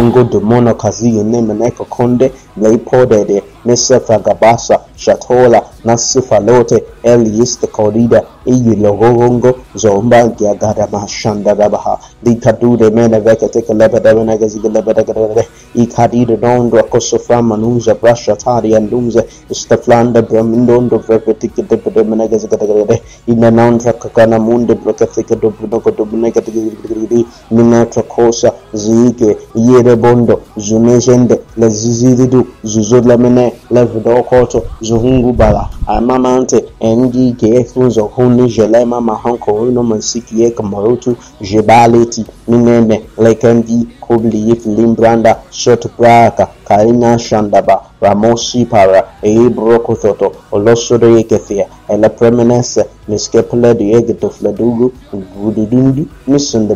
Congo 0.00 0.24
de 0.24 0.40
Monaco, 0.40 0.78
Kazi, 0.78 1.10
your 1.14 1.86
Conde. 1.90 2.32
Leipodede, 2.56 3.42
Nesefagabasa, 3.64 4.80
Shatola, 4.96 5.62
Nasifalote, 5.84 6.82
Eliiste 7.02 7.66
Corrida, 7.66 8.22
Iyilogongo, 8.46 9.54
Zomba, 9.74 10.28
Giagadama, 10.36 11.06
Shandarabaha, 11.06 11.98
Dikadude, 12.22 12.90
Menevekate, 12.90 13.64
Lebedamenagazigalebedagade, 13.68 15.46
Ikadida 15.74 16.36
Dondra, 16.36 16.82
Kosofra, 16.82 17.42
Manuza, 17.42 17.94
Brashatari, 17.94 18.76
and 18.76 18.90
Lunze, 18.90 19.26
Steflanda, 19.50 20.22
Bramindondo, 20.22 20.98
Verpetica, 20.98 21.62
Debedemenagazigalade, 21.62 23.00
Inanandra, 23.26 23.92
Kakana, 23.92 24.38
Munde, 24.38 24.74
Brocatica, 24.74 25.36
Dobrunoco, 25.36 25.90
Dobunegatigidi, 25.90 27.26
Minatracosa, 27.50 28.54
Zige, 28.74 29.36
Yerebondo, 29.54 30.42
Zunezende, 30.58 31.40
Lezizidu, 31.56 32.39
ndu 32.40 32.46
zuzodlamene 32.72 33.52
levuda 33.70 34.10
okoto 34.20 34.58
zuhungubala 34.86 35.62
amamante 35.86 36.58
endike 36.80 37.46
efunzo 37.60 38.02
huni 38.14 38.44
mama 38.70 39.00
mahonko 39.00 39.50
uno 39.52 39.82
mansiki 39.82 40.40
yekamarutu 40.42 41.16
jebaleti 41.40 42.24
minene 42.48 42.96
lekendi 43.24 43.86
Hubli 44.10 44.48
Yif 44.48 44.66
Limbranda 44.66 45.36
Shot 45.52 45.86
Braka 45.96 46.48
Kaina 46.66 47.16
Shandaba 47.16 47.80
Ramosi 48.00 48.64
Para 48.68 49.04
Ebro 49.22 49.78
Kototo 49.78 50.32
Olosoro 50.50 51.08
Yekethia 51.16 51.66
Ela 51.88 52.08
Premenes 52.08 52.78
Miskepele 53.08 53.74
Diegeto 53.74 54.30
Fledugu 54.30 54.92
Gududundi 55.12 56.08
Misunda 56.26 56.74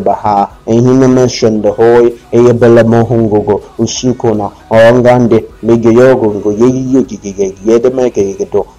Hoy 1.70 2.14
Eyebele 2.32 2.82
Mohungogo 2.84 3.62
Usukona 3.78 4.50
Orangande 4.70 5.44
Megeyogo 5.62 6.30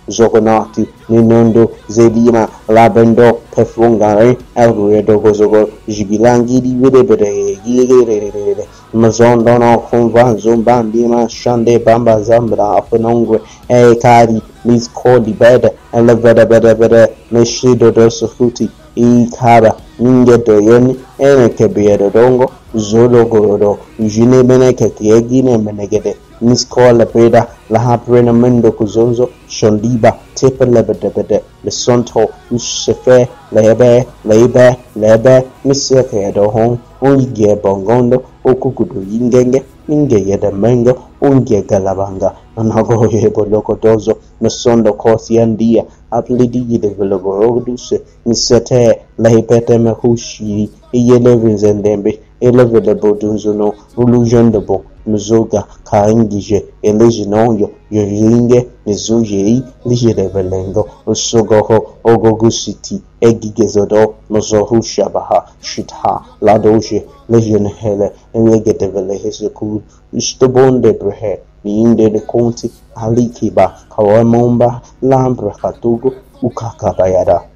zogonati 0.07 0.87
ninondo 1.09 1.71
zedima 1.87 2.47
labendo 2.67 3.37
pefungare 3.55 4.37
elguedogozogo 4.55 5.69
jibilangidi 5.87 6.71
wedebede 6.81 7.29
yegere 7.65 8.67
mazondono 8.93 9.77
kumva 9.77 10.23
zumbandima 10.35 11.29
shande 11.29 11.79
bamba 11.79 12.21
zambra 12.21 12.65
afanongwe 12.79 13.37
ekari 13.69 14.41
miskodi 14.65 15.31
bede 15.41 15.69
elevede 15.97 16.45
bede 16.51 16.71
bede 16.79 17.01
meshido 17.31 17.91
dosofuti 17.91 18.69
ikara 18.95 19.71
ningedo 19.99 20.55
yeni 20.67 20.95
eneke 21.27 21.67
beyedo 21.67 22.09
dongo 22.09 22.45
zologorodo 22.87 23.77
jine 23.99 24.43
meneke 24.43 24.89
kiegine 24.89 25.57
menegede 25.57 26.15
niskola 26.41 27.05
beda 27.05 27.47
l'a 27.69 27.97
brena 27.97 28.33
mendo 28.33 28.71
kuzozo 28.71 29.29
shondiba 29.47 30.11
tepa 30.35 30.65
lebedebede 30.65 31.37
le 31.63 31.71
sonto 31.71 32.29
ushefe 32.51 33.27
lebe 33.51 34.05
lebe 34.25 34.77
lebe 34.95 35.33
miseke 35.65 36.17
edohon 36.29 36.77
unge 37.01 37.55
bongondo 37.63 38.17
okugudu 38.49 38.99
yingenge 39.11 39.59
ninge 39.87 40.19
yede 40.27 40.51
mengo 40.51 40.93
unge 41.21 41.61
galabanga 41.69 42.29
anago 42.59 43.07
yebo 43.13 43.45
lokodozo 43.45 44.13
mesondo 44.41 44.93
kosi 44.93 45.39
andia 45.39 45.83
aplidi 46.11 46.65
yide 46.69 46.89
velogorogduse 46.97 48.01
misete 48.25 48.99
lehipete 49.21 49.77
mehushi 49.77 50.69
iyele 50.97 51.35
vinzendembe 51.35 52.11
elevele 52.47 52.93
bodunzuno 53.01 53.73
ulujon 53.97 54.51
de 54.51 54.59
bon 54.59 54.81
Muzoga, 55.07 55.63
Kaingije, 55.83 56.65
Elejinoyo, 56.81 57.69
Yoringe, 57.91 58.67
Mizoyei, 58.85 59.63
Lijerebelengo, 59.85 60.87
Ogogu 62.03 62.51
City, 62.51 63.01
Egigezodo, 63.21 64.15
Mozohu 64.29 64.81
Shabaha, 64.81 65.45
Shitha, 65.61 66.21
Ladoje, 66.41 67.05
Lejenhele, 67.29 68.11
Elegedevele, 68.33 69.17
Hezekul, 69.17 69.81
Ustobonde 70.13 70.93
Brehe, 70.93 71.39
Miinde 71.63 72.09
de 72.09 72.19
Conte, 72.19 72.69
Alikiba, 72.95 73.75
Kawamomba, 73.89 74.81
Lambra 75.01 75.51
Katugo, 75.51 76.13
Ukakabayada. 76.41 77.54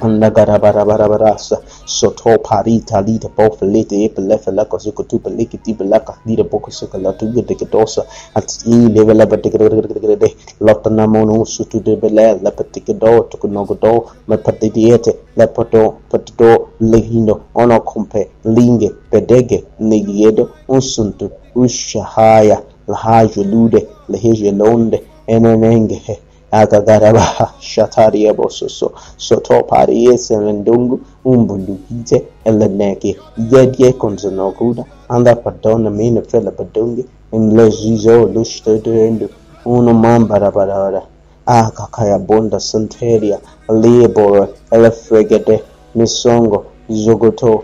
Andagara 0.00 0.58
bara 0.58 0.84
bara 0.84 1.08
barasa. 1.08 1.62
Soto 1.86 2.38
parita 2.38 3.00
lita 3.00 3.28
bofelete 3.28 4.04
epelefela 4.04 4.64
kozukutu 4.64 5.18
pelekiti 5.18 5.74
belaka 5.74 6.18
lita 6.26 6.44
bokusuka 6.44 6.98
latuga 6.98 7.42
dekadosa. 7.42 8.02
At 8.34 8.48
e 8.66 8.88
levela 8.88 9.26
batikadegade. 9.26 10.34
Lotana 10.60 11.06
mono 11.06 11.44
sutu 11.44 11.80
de 11.80 11.96
bele 11.96 12.40
lepatikado 12.42 13.28
tukunogodo 13.30 14.10
mepatidiete 14.28 15.14
lepato 15.36 15.94
patido 16.10 16.68
lehino 16.80 17.40
onokompe 17.54 18.30
linge 18.44 18.90
bedege 19.10 19.64
negiedo 19.78 20.50
unsuntu 20.68 21.30
ushahaya 21.54 22.62
lahajulude 22.88 23.86
lehejelonde 24.08 25.02
enenengehe. 25.26 26.18
akagaraba 26.60 27.24
shataria 27.60 28.32
bososo. 28.34 28.92
Soto 29.16 29.62
parie 29.62 30.18
semendungu 30.18 31.00
umbundukite 31.24 32.16
eleneke. 32.44 33.16
Yedye 33.52 33.92
konzonokuda 33.92 34.84
anda 35.08 35.34
padona 35.36 35.90
mine 35.90 36.22
fela 36.22 36.50
padungi 36.50 37.04
imlezizo 37.32 38.14
lushtuduendu 38.34 39.28
uno 39.64 39.94
mambarabarara 39.94 41.02
akakaya 41.46 42.18
bonda 42.18 42.60
santeria 42.60 43.38
liebora 43.80 44.48
elefregede 44.70 45.62
misongo 45.94 46.64
zogoto 46.88 47.62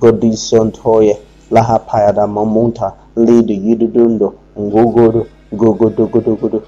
godisontoye. 0.00 1.18
Lahapayada 1.50 2.26
mamunta 2.26 2.92
lidu 3.16 3.52
yidudundo 3.52 4.34
ngogoro 4.60 5.26
gogodogodogodo 5.52 6.62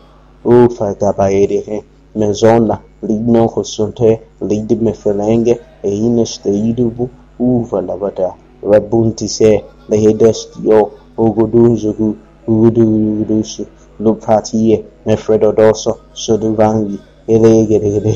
ufakabairire 0.45 1.77
mezona 2.21 2.75
linokhosonte 3.09 4.09
lidimefelenge 4.49 5.55
einasteiruvu 5.91 7.05
uvalavata 7.39 8.29
vabuntise 8.71 9.51
lehedastio 9.89 10.79
ugudunzugu 11.25 12.09
ugudurusu 12.51 13.65
lupatie 14.01 14.85
mefredodoso 15.07 15.91
suduvangi 16.23 16.99
elegerere 17.35 18.15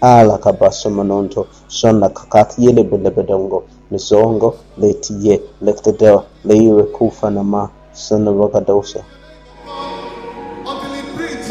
ala 0.00 0.38
kabaso 0.38 0.90
manonto 0.90 1.46
sonna 1.78 2.08
kakatiye 2.08 2.72
le 2.72 2.82
belebedongo 2.90 3.58
misongo 3.90 4.48
letiye 4.80 5.34
leftedeo 5.64 6.22
leiwe 6.44 6.82
kufanama 6.82 7.70
sanavakadosa 7.92 9.00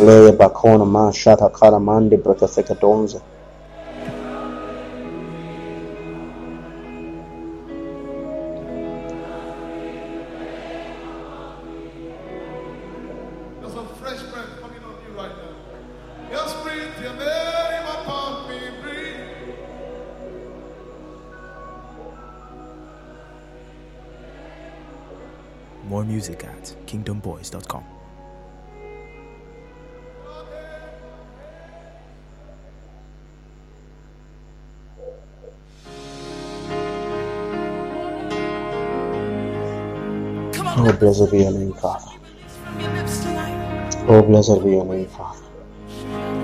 Leye 0.06 0.32
bakona 0.40 0.86
mashata 0.86 1.50
kala 1.58 1.80
mandi 1.80 2.16
brekeseke 2.24 2.76
donze. 2.82 3.20
بلازر 41.18 41.30
فيا 41.32 41.50
لا 41.50 41.62
ينفع 41.62 41.98
هو 44.10 44.22
بلازر 44.22 44.60
فيا 44.60 44.84
لا 44.84 44.96
ينفع 44.96 45.32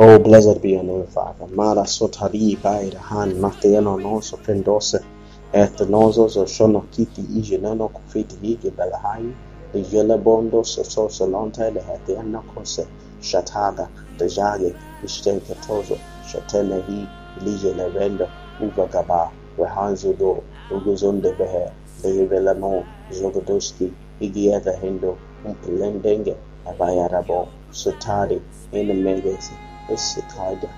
هو 0.02 0.18
بلازر 0.18 0.60
فيا 0.60 0.84
لا 0.84 0.94
ينفع 0.94 1.34
mara 1.56 1.86
sotha 1.86 2.28
riiga 2.28 2.82
ira 2.82 3.00
han 3.00 3.30
mateno 3.44 3.98
no 3.98 4.22
so 4.22 4.38
pendose 4.38 5.00
et 5.54 5.80
nozo 5.90 6.28
so 6.28 6.46
sono 6.46 6.82
kiti 6.92 7.22
ije 7.40 7.58
nano 7.58 7.88
kufiti 7.88 8.36
hige 8.42 8.72
balahai 8.78 9.34
Yele 9.92 10.18
bondo 10.18 10.64
so 10.64 10.84
so 10.84 11.10
so 11.10 11.26
lonte 11.26 11.72
le 11.72 11.82
hati 11.82 12.18
anna 12.22 12.42
kose 12.56 12.84
shataga 13.22 13.88
dejage 14.18 14.74
ishtenke 15.06 15.56
tozo 15.68 15.98
shatene 16.30 16.78
hi 16.88 17.08
lije 17.46 17.74
le 17.78 17.90
rendo 17.90 18.28
uga 18.66 18.86
gaba 18.94 19.32
wehanzu 19.58 20.14
do 20.20 20.44
uguzonde 20.76 21.32
behe 21.40 21.66
Dejevela 22.04 22.54
no 22.54 22.84
zogodoski 23.12 23.94
Igiyaga 24.20 24.72
Hindu, 24.72 25.18
Mkulendenge, 25.46 26.36
Abayarabo, 26.70 27.48
Sutari, 27.72 28.42
Inamegezi, 28.72 29.52
Isitaja. 29.94 30.70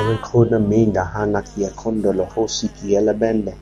Elikuna 0.00 0.58
minda 0.58 1.04
hanak 1.04 1.58
ya 1.58 1.70
kondolo 1.70 2.28
bende. 3.18 3.54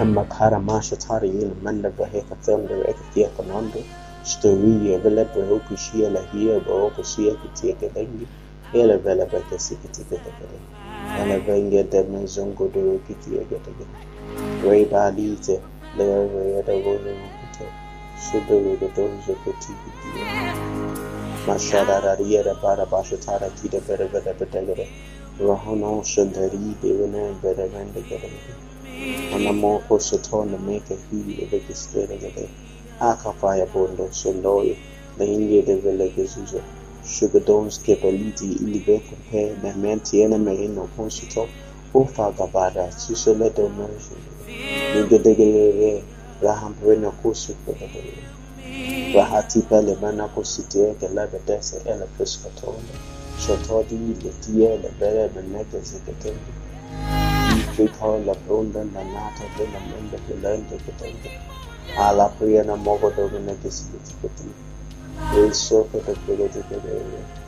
Amma 0.00 0.24
kara 0.24 0.58
masha 0.60 0.96
tari 0.96 1.28
ila 1.28 1.54
manda 1.62 1.90
vaheka 1.90 2.34
themda 2.36 2.74
reka 2.76 3.04
kia 3.14 3.28
konondo. 3.28 3.82
Stori 4.22 4.92
ya 4.92 4.98
vile 4.98 5.24
pehuku 5.24 5.76
shia 5.76 6.10
la 6.10 6.20
hiya 6.32 6.60
baoko 6.60 7.02
shia 7.02 7.34
kitia 7.34 7.74
kelengi. 7.74 8.26
Venge 11.46 11.82
demezongo 11.84 12.68
doro 12.68 12.98
kitia. 13.08 13.42
Kete. 14.36 14.68
Ray 14.68 14.84
balite 14.86 15.60
le 15.96 16.04
ere 16.04 16.62
da 16.62 16.72
wono 16.72 17.12
kute. 17.38 17.66
Sudo 18.18 18.76
do 18.78 18.88
dozo 18.94 19.34
kuti 19.44 19.72
kitia. 19.72 20.54
Mashadararia 21.46 22.44
da 22.44 22.54
bara 22.54 22.86
bashatara 22.86 23.50
kita 23.60 23.80
bere 23.86 24.08
bere 24.08 24.34
betegere. 24.34 24.86
Rahono 25.38 26.02
shandari 26.04 26.76
devane 26.80 27.40
bere 27.40 27.68
vende 27.68 28.02
gere. 28.08 28.30
Anamo 29.32 29.80
kosotona 29.88 30.58
meke 30.58 30.96
hi 31.10 31.38
ebeke 31.42 31.74
stere 31.74 32.18
gere. 32.18 32.48
Akafaya 33.00 33.66
bondo 33.72 34.08
sondoyo. 34.10 34.76
Leinge 35.18 35.64
de 35.64 35.76
vele 35.76 36.12
gezuzo. 36.14 36.60
Sugadons 37.02 37.78
kepeliti 37.82 38.52
ilibe 38.60 39.00
kumpe 39.00 39.56
na 39.62 39.72
mentiene 39.74 40.38
merino 40.38 40.88
konsito. 40.96 41.48
kufa 41.92 42.32
gabara 42.38 42.92
sisele 42.92 43.50
donozo 43.56 44.16
nigedegele 44.94 46.02
rahampwena 46.44 47.10
kusukele 47.10 47.88
bahati 49.14 49.60
pale 49.68 49.94
mana 50.02 50.24
kusitieke 50.34 51.06
labetese 51.16 51.76
ele 51.90 52.06
priskatole 52.14 52.92
shotodi 53.42 53.96
letiele 54.22 54.88
bere 55.00 55.24
meneke 55.34 55.78
ziketembe 55.88 56.50
ikitola 57.60 58.34
brunda 58.42 58.80
nanata 58.94 59.44
bela 59.54 59.80
mende 59.88 60.16
kulende 60.24 60.74
kutembe 60.84 61.30
ala 62.04 62.28
priya 62.28 62.62
na 62.64 62.76
mogo 62.76 63.08
dogo 63.16 63.38
neke 63.46 63.70
sikitiketembe 63.76 64.70
Eso 65.32 65.86
que 65.92 65.98
te 66.00 66.12
quiero 66.26 66.46
te 66.46 66.60
querer. 66.62 67.39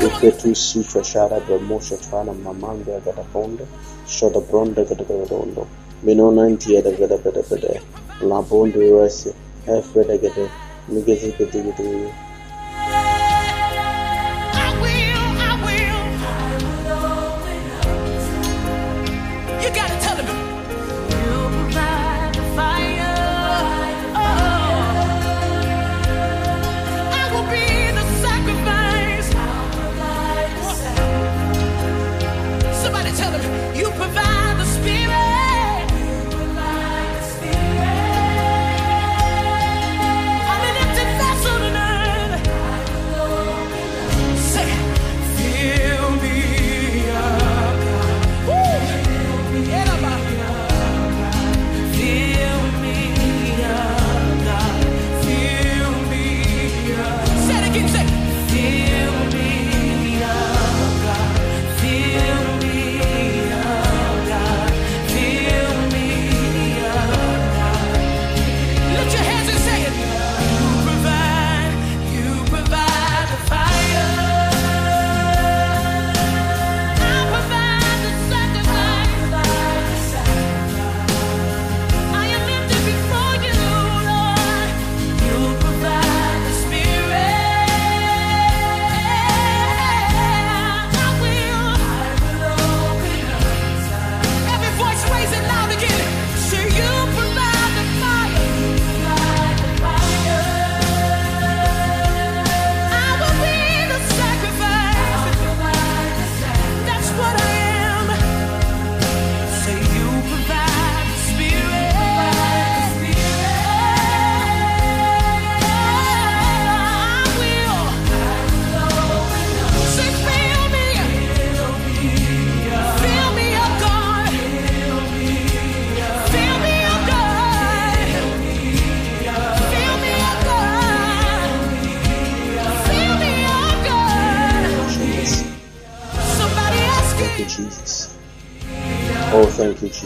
Muketusi 0.00 0.84
Chwashara 0.84 1.40
Brahmosha 1.40 1.96
Chwana 1.96 2.32
Mamanga 2.32 3.00
Gadaponda 3.04 3.64
Shodabronda 4.06 4.84
Gadagadondo 4.84 5.66
Minonantia 6.04 6.82
da 6.82 6.90
Gada 6.92 7.18
Bada 7.18 7.42
Bada 7.42 7.80
Labondo 8.20 8.80
Rasi 9.00 9.32
Hefreda 9.66 10.16
Gada. 10.18 10.48
Migazigadigadigadi 10.88 12.25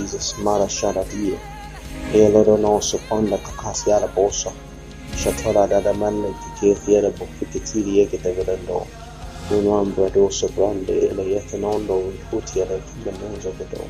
Jesus, 0.00 0.38
Mara 0.38 0.60
Marasharadiye, 0.60 1.38
Eloro 2.14 2.56
nosso 2.56 2.98
panda 3.08 3.36
cacasiara 3.36 4.06
bolsa, 4.06 4.50
Shatora 5.14 5.66
da 5.68 5.80
da 5.80 5.92
manne 5.92 6.34
que 6.58 6.74
fiera 6.74 7.10
por 7.10 7.28
ficatiri 7.38 8.00
e 8.00 8.06
que 8.06 8.16
te 8.16 8.32
verendo, 8.32 8.86
un 9.50 9.66
hombre 9.66 10.10
doce 10.10 10.48
grande, 10.56 11.12
the 11.14 11.22
yetanondo 11.22 12.12
e 12.14 12.18
putiera 12.30 12.80
que 12.80 13.10
menja 13.12 13.50
vedo. 13.58 13.84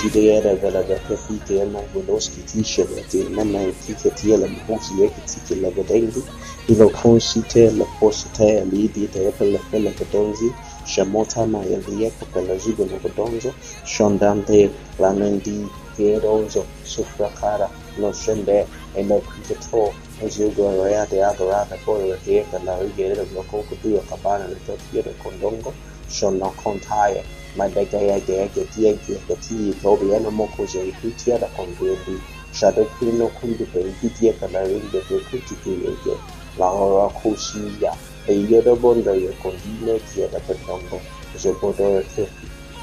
Tidiera 0.00 0.56
vela 0.56 0.82
da 0.82 0.98
cafite 1.06 1.60
e 1.60 1.64
non 1.64 1.84
veloski 1.92 2.42
tisha 2.42 2.84
da 2.84 3.00
te 3.08 3.22
manna 3.28 3.60
e 3.62 3.74
tica 3.86 4.10
tiela 4.10 4.48
mhosi 4.48 5.04
e 5.04 5.08
que 5.10 5.20
tica 5.26 5.54
la 5.60 5.70
vedendi, 5.70 6.22
ilo 6.66 6.90
consite 6.90 7.70
la 7.70 7.84
posita 8.00 8.42
and 8.42 8.72
lidi 8.72 9.08
te 9.08 9.28
epele 9.28 9.60
pele 9.70 9.90
vedonzi, 9.90 10.52
Shamota 10.84 11.40
yaliyepo 11.72 12.26
pembezoni 12.26 12.84
mwa 12.90 13.00
udongo 13.04 13.54
Shondante 13.84 14.70
Lanendigerozo 14.98 16.64
Sufrakara 16.84 17.70
Noshende 17.98 18.66
Enokrito 18.96 19.94
Zugoroya 20.28 21.06
de 21.10 21.24
Agarata 21.24 21.76
Koro 21.84 22.16
Dieta 22.24 22.58
Narigero 22.58 23.24
Lokoko 23.34 23.74
Dua 23.82 24.02
Kabana 24.02 24.48
Litotia 24.48 25.02
Kondongo 25.22 25.74
Shonokontaya 26.08 27.24
Madagaya 27.56 28.20
Gege 28.20 28.66
Diege 28.76 29.20
Gati 29.28 29.74
Tobiana 29.82 30.30
Moko 30.30 30.64
Zerikitia 30.66 31.38
Kondwebi 31.56 32.20
Shadokrino 32.52 33.28
Kundu 33.40 33.66
Bengidia 33.72 34.32
Kanaringa 34.34 35.00
Dokuti 35.08 35.54
Kuyege 35.64 36.18
Lahora 36.58 37.10
Kusiya 37.10 37.94
Periodo 38.26 38.76
bunda 38.76 39.12
ya 39.12 39.32
kongamano 39.42 40.00
ya 40.16 40.28
Katongo 40.28 41.00
Zobodo 41.36 42.00
Efe 42.00 42.28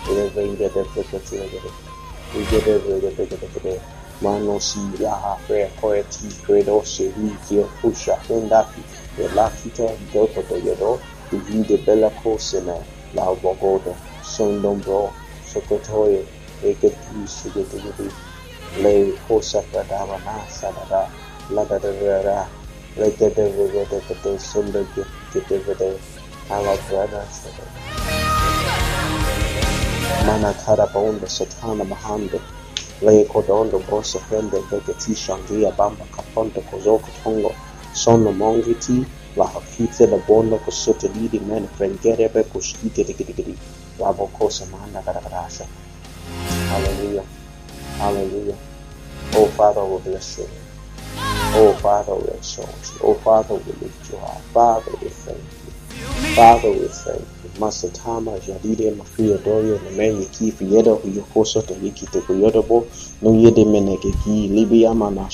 Eleva 0.10 0.42
India 0.42 0.70
Defe 0.70 1.04
Katina 1.10 1.46
Gede 1.50 1.72
India 2.36 2.60
Defe 2.62 3.02
Defe 3.02 3.26
Gede 3.26 3.48
Gede 3.54 3.82
Mano 4.22 4.60
si 4.60 4.80
yaha 5.00 5.36
fe 5.48 5.68
koe 5.82 6.04
ti 6.10 6.30
credo 6.46 6.84
se 6.86 7.12
li 7.18 7.36
kia 7.48 7.66
pusha 7.82 8.16
hendafi 8.28 8.82
e 9.18 9.28
lakita 9.34 9.90
doto 10.14 10.42
to 10.48 10.56
yedo 10.58 11.00
i 11.32 11.38
vide 11.38 11.78
bella 11.86 12.12
cosena 12.22 12.76
la 13.16 13.26
bogodo 13.42 13.96
son 14.22 14.62
dombro 14.62 15.12
sokotoye 15.52 16.24
e 16.62 16.78
che 16.80 16.90
tu 16.90 17.26
si 17.26 17.50
gete 17.52 17.82
gete 17.82 18.14
lei 18.84 19.18
cosa 19.28 19.64
kadava 19.72 20.18
na 20.24 20.38
sadara 20.48 21.10
la 21.50 21.64
da 21.64 21.80
da 21.80 21.92
da 21.92 22.22
da 22.22 22.48
la 22.96 23.08
da 23.10 23.28
da 23.30 23.48
da 23.50 23.66
da 23.90 24.00
da 24.08 24.82
da 24.96 25.21
te 25.34 25.40
sunde 25.40 25.40
ke 25.40 25.40
ke 25.40 25.48
te 25.48 25.58
ve 25.58 25.76
te 25.76 26.00
ala 26.50 26.78
mana 30.26 30.54
kara 30.54 30.88
satana 31.28 31.84
mahande 31.84 32.40
le 33.02 33.26
kodondo 33.26 33.80
bosa 33.80 34.20
fende 34.20 34.62
vege 34.72 34.94
ti 35.00 35.16
shangia 35.16 35.72
bamba 35.72 36.06
kaponda 36.12 36.62
kozoko 36.62 37.08
tongo 37.24 37.52
sono 37.94 38.32
mongiti 38.32 39.06
la 39.36 39.46
hakite 39.46 40.08
la 40.08 40.18
bonda 40.18 40.58
kosote 40.58 41.08
lidi 41.08 41.40
men 41.40 41.68
frengere 41.68 42.34
be 42.34 42.44
kushkite 42.44 43.04
digidi 43.04 43.58
la 44.00 44.14
bokosa 44.14 44.66
manda 44.66 45.02
garagarasha 45.02 45.66
hallelujah. 46.70 47.26
Hallelujah. 47.98 48.58
Oh 49.34 49.48
father 49.48 49.86
we 49.86 50.02
bless 50.02 50.38
you. 50.38 50.48
Oh 51.54 51.71
father 51.82 52.16
we 52.16 52.28
exalt 52.30 52.92
you. 52.94 53.00
Oh 53.04 53.14
father 53.16 53.56
we 53.56 53.72
lift 53.82 54.12
you 54.12 54.18
high 54.18 54.42
father 54.54 54.92
we 55.02 55.10
thank 55.10 55.38
you. 55.40 55.72
Father, 56.36 56.72
we 56.72 56.88
thank 56.88 57.20
you. 57.20 57.60
Master 57.60 57.90
Tama, 57.90 58.40
Jadide, 58.40 58.96
Mafia 58.96 59.38
Doria, 59.40 59.78
Nemeye 59.80 60.26
Kifi, 60.28 60.66
Yeda, 60.72 60.96
Huyokoso, 60.96 61.62
Tawiki, 61.62 62.06
Tekoyodobo, 62.08 62.88
Nuyede 63.22 63.66
Menege 63.66 64.12
Gi, 64.24 64.48
Libya, 64.48 64.94
Mana, 64.94 65.28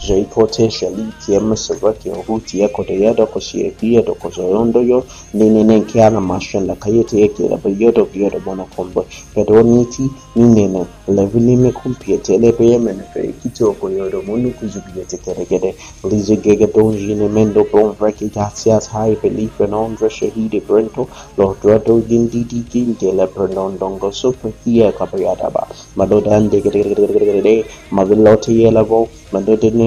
Jay 0.00 0.24
potentially 0.24 1.12
kiama 1.26 1.56
sabaki 1.56 2.10
nguti 2.10 2.60
yako 2.60 2.84
deyada 2.84 3.26
ko 3.26 3.40
siyadiya 3.40 4.02
da 4.02 4.12
ko 4.14 4.30
zorondo 4.30 4.80
yo, 4.80 5.04
nene 5.34 5.62
nen 5.64 5.84
kiana 5.84 6.20
mashan 6.20 6.66
la 6.66 6.74
kayete 6.74 7.20
yake 7.20 7.48
da 7.48 7.56
bayo 7.56 7.92
da 7.92 8.04
biyo 8.04 8.30
da 8.30 8.38
bona 8.38 8.64
kombo 8.76 9.04
pedo 9.34 9.62
niti 9.62 10.08
nene 10.36 10.68
na 10.68 10.86
levili 11.06 11.56
me 11.56 11.70
kumpiete 11.72 12.38
le 12.40 12.50
baye 12.52 12.78
mena 12.78 13.02
fe 13.12 13.34
kito 13.42 13.74
ko 13.78 13.88
yo 13.90 14.08
da 14.08 14.18
munu 14.22 14.50
kuzubiye 14.56 15.04
te 15.06 15.18
keregede 15.18 15.74
lizo 16.04 16.36
gege 16.36 16.66
donji 16.72 17.14
ne 17.14 17.28
mendo, 17.28 17.64
bon 17.70 17.92
vreki 17.92 18.30
gatias 18.32 18.88
hai 18.88 19.14
belief 19.16 19.60
and 19.60 19.74
on 19.74 19.96
shahide, 19.96 20.60
brento 20.66 21.08
lo 21.36 21.54
drado 21.60 22.00
gindi 22.08 22.44
di 22.46 22.64
gindi 22.64 23.12
le 23.12 23.26
pernon 23.26 23.76
dongo, 23.78 24.10
super 24.10 24.50
kia 24.64 24.92
kabayada 24.92 25.52
ba 25.52 25.68
madodan 25.94 26.48
de 26.48 26.60
gede 26.62 26.82
gede 26.88 27.06
gede 27.06 27.32
gede 27.42 27.64
mavilote 27.90 28.48
yela 28.56 28.82
go 28.82 29.06
Maneno 29.32 29.84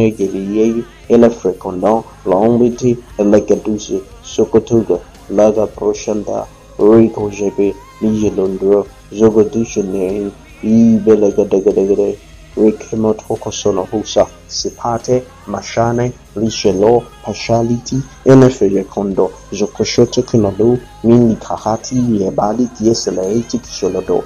yeye 0.58 0.84
ila 1.10 1.30
fecondant 1.30 2.04
l'ambiti 2.26 2.98
lekadusi 3.32 4.02
sokotuga 4.34 4.98
laga 5.30 5.66
proshanda 5.68 6.48
riko 6.80 7.30
jebe 7.30 7.68
lije 8.02 8.30
londro 8.38 8.86
zogo 9.12 9.44
dushenei 9.44 10.32
ibe 10.64 11.16
legadegedegede 11.16 12.18
rikimo 12.58 13.14
trokosono 13.14 13.84
husa 13.92 14.28
sipate 14.48 15.24
mashane 15.48 16.12
lishelo 16.36 17.04
pashaliti 17.24 17.98
ila 18.26 18.50
feyekondo 18.50 19.32
zokoshoto 19.52 20.22
kunalu 20.24 20.78
mini 21.04 21.36
kahati 21.36 21.96
yebali 22.22 22.66
tieseleiti 22.68 23.58
kisholodo 23.58 24.24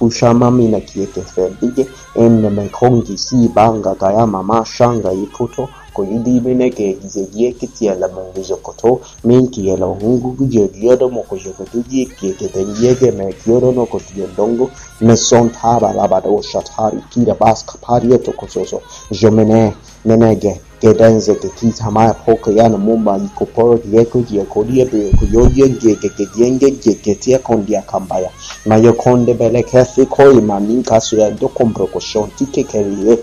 Rushamaminakiekefebige 0.00 1.84
ennemekhongisiipanga 2.24 3.90
kayama 4.02 4.40
maaxanga 4.50 5.10
yiphutho 5.18 5.62
coliliminekeizeyekitsiela 5.96 8.06
monkiyokoto 8.14 8.90
minkiela 9.26 9.84
ohunguku 9.94 10.42
yelioro 10.54 11.06
mocoyocotuyekieketenyeke 11.16 13.08
mequioronocotiondongo 13.20 14.64
nesontharalavaro 15.06 16.34
xatharikira 16.50 17.32
vasca 17.42 17.74
parieto 17.84 18.30
cososo 18.40 18.78
yomene 19.20 19.60
Ménage 20.04 20.60
Gedenze 20.80 21.34
Gekitama 21.34 22.08
Hokayana 22.26 22.78
Mumba 22.78 23.18
Nikoporo 23.18 23.78
Dieko 23.78 24.20
Diekodia 24.22 24.84
Diekoyodia 24.84 25.68
Gegegenge 25.68 26.70
Gegetia 26.70 27.38
Kondia 27.38 27.82
Kambaya 27.82 28.30
Mayo 28.66 28.92
Konde 28.94 29.34
Bele 29.34 29.62
Kethi 29.62 30.06
Koima 30.06 30.60
Ninka 30.60 31.00
Suya 31.00 31.30
Dokombroko 31.30 32.00
Shonti 32.00 32.46
Kekerie 32.46 33.18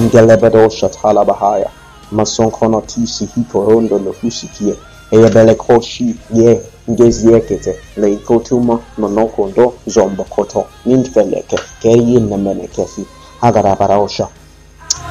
Ngelebedo 0.00 0.68
Shatala 0.70 1.24
Bahaya 1.24 1.70
Mason 2.12 2.50
Kono 2.50 2.80
Tisi 2.80 3.26
Hikorondo 3.26 3.98
Nohusikie 3.98 4.74
Eyebele 5.10 5.54
Koshi 5.54 6.14
Ye 6.34 6.60
ngeziekete 6.90 7.74
leikotuma 7.96 8.80
monokondo 8.98 9.74
zombokoto 9.86 10.66
nintveleke 10.86 11.58
keyinemenekefi 11.82 13.06
agarabaraosha 13.40 14.28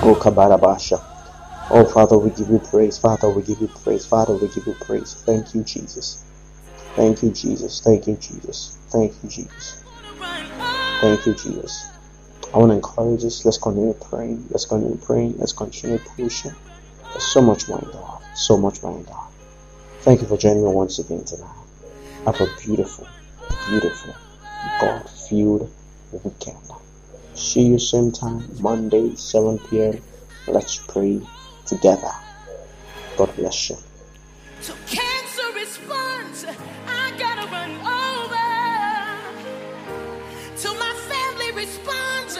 Okabarabasha. 0.01 1.03
Oh, 1.71 1.85
Father, 1.85 2.17
we 2.17 2.31
give 2.31 2.49
you 2.49 2.59
praise. 2.59 2.97
Father, 2.97 3.29
we 3.29 3.43
give 3.43 3.59
you 3.61 3.67
praise. 3.67 4.05
Father, 4.05 4.33
we 4.35 4.47
give 4.49 4.67
you 4.67 4.75
praise. 4.81 5.15
Thank 5.25 5.53
you, 5.55 5.63
Jesus. 5.63 6.23
Thank 6.95 7.23
you, 7.23 7.31
Jesus. 7.31 7.81
Thank 7.81 8.07
you, 8.07 8.15
Jesus. 8.17 8.77
Thank 8.91 9.13
you, 9.23 9.29
Jesus. 9.29 9.83
Thank 11.01 11.25
you, 11.25 11.33
Jesus. 11.33 11.89
I 12.53 12.59
want 12.59 12.71
to 12.71 12.75
encourage 12.75 13.23
us. 13.25 13.45
Let's 13.45 13.57
continue 13.57 13.93
praying. 13.93 14.47
Let's 14.49 14.65
continue 14.65 14.97
praying. 14.97 15.37
Let's 15.37 15.53
continue 15.53 15.99
pushing. 15.99 16.55
There's 17.11 17.23
so 17.25 17.41
much 17.41 17.67
more 17.67 17.79
in 17.79 17.89
God. 17.91 18.21
So 18.35 18.57
much 18.57 18.83
more 18.83 18.97
in 18.97 19.03
God. 19.05 19.29
Thank 20.01 20.21
you 20.21 20.27
for 20.27 20.37
joining 20.37 20.63
me 20.63 20.71
once 20.71 20.99
again 20.99 21.25
tonight. 21.25 21.55
Have 22.25 22.39
a 22.41 22.47
beautiful, 22.65 23.07
beautiful, 23.69 24.15
God-filled 24.79 25.71
weekend. 26.23 26.82
See 27.35 27.63
you 27.63 27.79
same 27.79 28.11
time, 28.11 28.43
Monday, 28.59 29.15
7 29.15 29.59
p.m. 29.69 30.01
Let's 30.47 30.77
pray 30.77 31.21
together. 31.65 32.11
God 33.17 33.35
bless 33.35 33.69
you. 33.69 33.77
So 34.61 34.73
cancer 34.87 35.51
responds. 35.55 36.45
I 36.87 37.13
gotta 37.17 37.47
run 37.51 37.71
over. 37.71 38.43
My 40.79 40.93
family 40.93 41.51
responds. 41.51 42.37